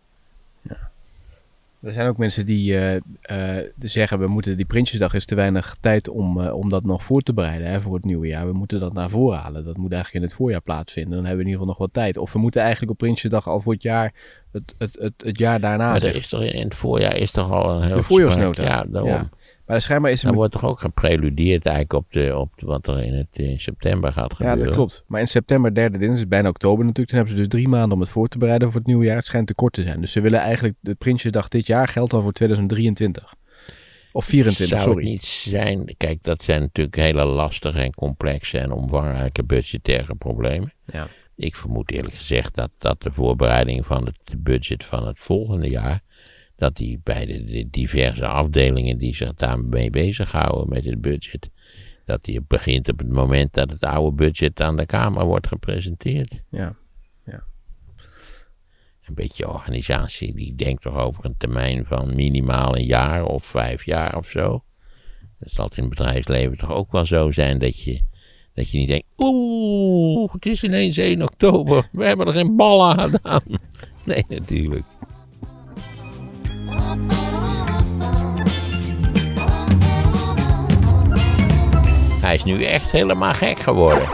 Er 1.83 1.93
zijn 1.93 2.09
ook 2.09 2.17
mensen 2.17 2.47
die 2.47 2.77
eh, 2.79 2.97
eh, 3.21 3.65
zeggen 3.79 4.19
we 4.19 4.27
moeten 4.27 4.57
die 4.57 4.67
Prinsjesdag 4.67 5.15
is 5.15 5.27
te 5.27 5.35
weinig 5.35 5.77
tijd 5.81 6.09
om, 6.09 6.41
eh, 6.41 6.55
om 6.55 6.69
dat 6.69 6.85
nog 6.85 7.03
voor 7.03 7.21
te 7.21 7.33
bereiden 7.33 7.71
hè, 7.71 7.81
voor 7.81 7.95
het 7.95 8.05
nieuwe 8.05 8.27
jaar. 8.27 8.47
We 8.47 8.53
moeten 8.53 8.81
dat 8.81 8.93
naar 8.93 9.11
voren 9.11 9.39
halen. 9.39 9.65
Dat 9.65 9.77
moet 9.77 9.93
eigenlijk 9.93 10.23
in 10.23 10.31
het 10.31 10.39
voorjaar 10.39 10.61
plaatsvinden. 10.61 11.13
Dan 11.13 11.25
hebben 11.25 11.37
we 11.37 11.45
in 11.45 11.51
ieder 11.51 11.61
geval 11.61 11.79
nog 11.79 11.79
wat 11.79 12.03
tijd. 12.05 12.17
Of 12.17 12.33
we 12.33 12.39
moeten 12.39 12.61
eigenlijk 12.61 12.91
op 12.91 12.99
Prinsjesdag 12.99 13.49
al 13.49 13.61
voor 13.61 13.73
het 13.73 13.83
jaar 13.83 14.13
het, 14.53 14.75
het, 14.79 14.97
het, 15.01 15.13
het 15.17 15.39
jaar 15.39 15.61
daarna 15.61 15.91
maar 15.91 16.03
er 16.03 16.15
is 16.15 16.29
toch 16.29 16.43
in, 16.43 16.65
het 16.65 16.75
voorjaar 16.75 17.17
is 17.17 17.31
toch 17.31 17.51
al 17.51 17.75
een 17.75 17.83
heel 17.83 17.97
De 17.97 18.03
voorjaarsnota. 18.03 18.63
Ja, 18.63 18.85
daarom. 18.89 19.11
Ja. 19.11 19.29
Maar 19.69 19.81
schijnbaar 19.81 20.11
is 20.11 20.21
er... 20.21 20.27
Dan 20.27 20.37
wordt 20.37 20.53
toch 20.53 20.65
ook 20.65 20.81
gepreludeerd 20.81 21.67
eigenlijk 21.67 21.93
op, 21.93 22.13
de, 22.13 22.37
op 22.37 22.53
wat 22.57 22.87
er 22.87 23.03
in, 23.03 23.15
het, 23.15 23.39
in 23.39 23.61
september 23.61 24.13
gaat 24.13 24.31
Ja, 24.31 24.37
gebeuren. 24.37 24.65
dat 24.65 24.75
klopt. 24.75 25.05
Maar 25.07 25.21
in 25.21 25.29
september, 25.29 25.75
derde 25.75 25.99
dinsdag, 25.99 26.19
is 26.23 26.29
bijna 26.29 26.49
oktober 26.49 26.85
natuurlijk. 26.85 27.09
Toen 27.09 27.19
hebben 27.19 27.37
ze 27.37 27.43
dus 27.43 27.51
drie 27.53 27.69
maanden 27.69 27.93
om 27.93 28.01
het 28.01 28.09
voor 28.11 28.29
te 28.29 28.39
bereiden 28.39 28.69
voor 28.69 28.79
het 28.79 28.87
nieuwe 28.87 29.05
jaar. 29.05 29.17
Het 29.17 29.25
schijnt 29.25 29.47
te 29.47 29.55
kort 29.55 29.73
te 29.73 29.83
zijn. 29.83 30.01
Dus 30.01 30.13
ze 30.13 30.21
willen 30.21 30.41
eigenlijk 30.41 30.75
de 30.81 30.95
Prinsjesdag 30.95 31.49
dit 31.49 31.67
jaar 31.67 31.89
geldt 31.89 32.13
al 32.13 32.23
voor 32.23 32.33
2023. 32.33 33.35
Of 34.13 34.25
24, 34.25 34.79
Zou 34.79 34.91
sorry. 34.91 35.03
het 35.05 35.13
niet 35.13 35.25
zijn, 35.25 35.95
kijk, 35.97 36.23
dat 36.23 36.43
zijn 36.43 36.61
natuurlijk 36.61 36.97
hele 36.97 37.25
lastige 37.25 37.81
en 37.81 37.95
complexe 37.95 38.59
en 38.59 38.73
omvangrijke 38.73 39.45
budgettaire 39.45 40.15
problemen. 40.15 40.73
Ja. 40.85 41.07
Ik 41.37 41.57
vermoed 41.57 41.91
eerlijk 41.91 42.15
gezegd 42.15 42.55
dat, 42.55 42.71
dat 42.79 43.03
de 43.03 43.13
voorbereiding 43.13 43.87
van 43.87 44.05
het 44.05 44.43
budget 44.43 44.85
van 44.85 45.07
het 45.07 45.19
volgende 45.19 45.69
jaar, 45.69 46.01
dat 46.59 46.77
die 46.77 47.01
bij 47.03 47.27
de, 47.27 47.45
de 47.45 47.71
diverse 47.71 48.27
afdelingen 48.27 48.99
die 48.99 49.15
zich 49.15 49.35
daarmee 49.35 49.91
bezighouden 49.91 50.69
met 50.69 50.85
het 50.85 51.01
budget, 51.01 51.51
dat 52.05 52.25
die 52.25 52.41
begint 52.47 52.89
op 52.89 52.99
het 52.99 53.11
moment 53.11 53.55
dat 53.55 53.71
het 53.71 53.85
oude 53.85 54.17
budget 54.17 54.61
aan 54.61 54.77
de 54.77 54.87
Kamer 54.87 55.25
wordt 55.25 55.47
gepresenteerd. 55.47 56.43
Ja. 56.51 56.77
Een 59.09 59.15
beetje 59.15 59.49
organisatie 59.49 60.35
die 60.35 60.55
denkt 60.55 60.83
toch 60.83 60.97
over 60.97 61.25
een 61.25 61.37
termijn 61.39 61.85
van 61.87 62.15
minimaal 62.15 62.77
een 62.77 62.85
jaar 62.85 63.25
of 63.25 63.45
vijf 63.45 63.85
jaar 63.85 64.17
of 64.17 64.29
zo. 64.29 64.65
Dat 65.39 65.51
zal 65.51 65.71
in 65.75 65.81
het 65.81 65.89
bedrijfsleven 65.89 66.59
toch 66.59 66.71
ook 66.71 66.93
wel 66.93 67.07
zo 67.07 67.33
zijn 67.33 67.59
dat 67.59 67.81
je, 67.81 68.01
dat 68.55 68.71
je 68.71 68.79
niet 68.79 68.89
denkt, 68.89 69.07
oeh, 69.17 70.33
het 70.33 70.47
is 70.47 70.65
ineens 70.65 70.97
1 70.97 71.23
oktober, 71.23 71.89
we 71.93 72.05
hebben 72.05 72.27
er 72.27 72.33
geen 72.33 72.57
bal 72.57 72.91
aan 72.91 72.99
gedaan. 72.99 73.43
Nee, 74.05 74.25
natuurlijk. 74.29 74.85
Hij 82.21 82.35
is 82.35 82.45
nu 82.45 82.65
echt 82.65 82.91
helemaal 82.91 83.35
gek 83.35 83.59
geworden. 83.59 84.09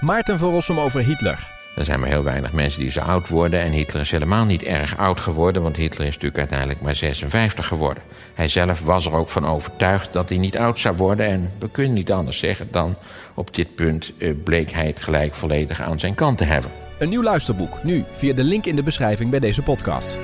Maarten 0.00 0.38
van 0.38 0.50
Rossum 0.50 0.78
over 0.78 1.00
Hitler. 1.00 1.52
Er 1.76 1.84
zijn 1.84 2.00
maar 2.00 2.08
heel 2.08 2.22
weinig 2.22 2.52
mensen 2.52 2.80
die 2.80 2.90
zo 2.90 3.00
oud 3.00 3.28
worden. 3.28 3.60
En 3.60 3.72
Hitler 3.72 4.02
is 4.02 4.10
helemaal 4.10 4.44
niet 4.44 4.62
erg 4.62 4.96
oud 4.98 5.20
geworden, 5.20 5.62
want 5.62 5.76
Hitler 5.76 6.06
is 6.06 6.12
natuurlijk 6.12 6.38
uiteindelijk 6.38 6.80
maar 6.80 6.96
56 6.96 7.66
geworden. 7.66 8.02
Hij 8.34 8.48
zelf 8.48 8.80
was 8.80 9.06
er 9.06 9.12
ook 9.12 9.28
van 9.28 9.46
overtuigd 9.46 10.12
dat 10.12 10.28
hij 10.28 10.38
niet 10.38 10.58
oud 10.58 10.78
zou 10.78 10.96
worden. 10.96 11.26
En 11.26 11.50
we 11.58 11.70
kunnen 11.70 11.92
niet 11.92 12.12
anders 12.12 12.38
zeggen 12.38 12.68
dan 12.70 12.96
op 13.34 13.54
dit 13.54 13.74
punt 13.74 14.12
eh, 14.18 14.30
bleek 14.44 14.70
hij 14.70 14.86
het 14.86 15.02
gelijk 15.02 15.34
volledig 15.34 15.82
aan 15.82 15.98
zijn 15.98 16.14
kant 16.14 16.38
te 16.38 16.44
hebben. 16.44 16.70
Een 16.98 17.08
nieuw 17.08 17.22
luisterboek, 17.22 17.84
nu 17.84 18.04
via 18.12 18.32
de 18.32 18.44
link 18.44 18.66
in 18.66 18.76
de 18.76 18.82
beschrijving 18.82 19.30
bij 19.30 19.40
deze 19.40 19.62
podcast. 19.62 20.18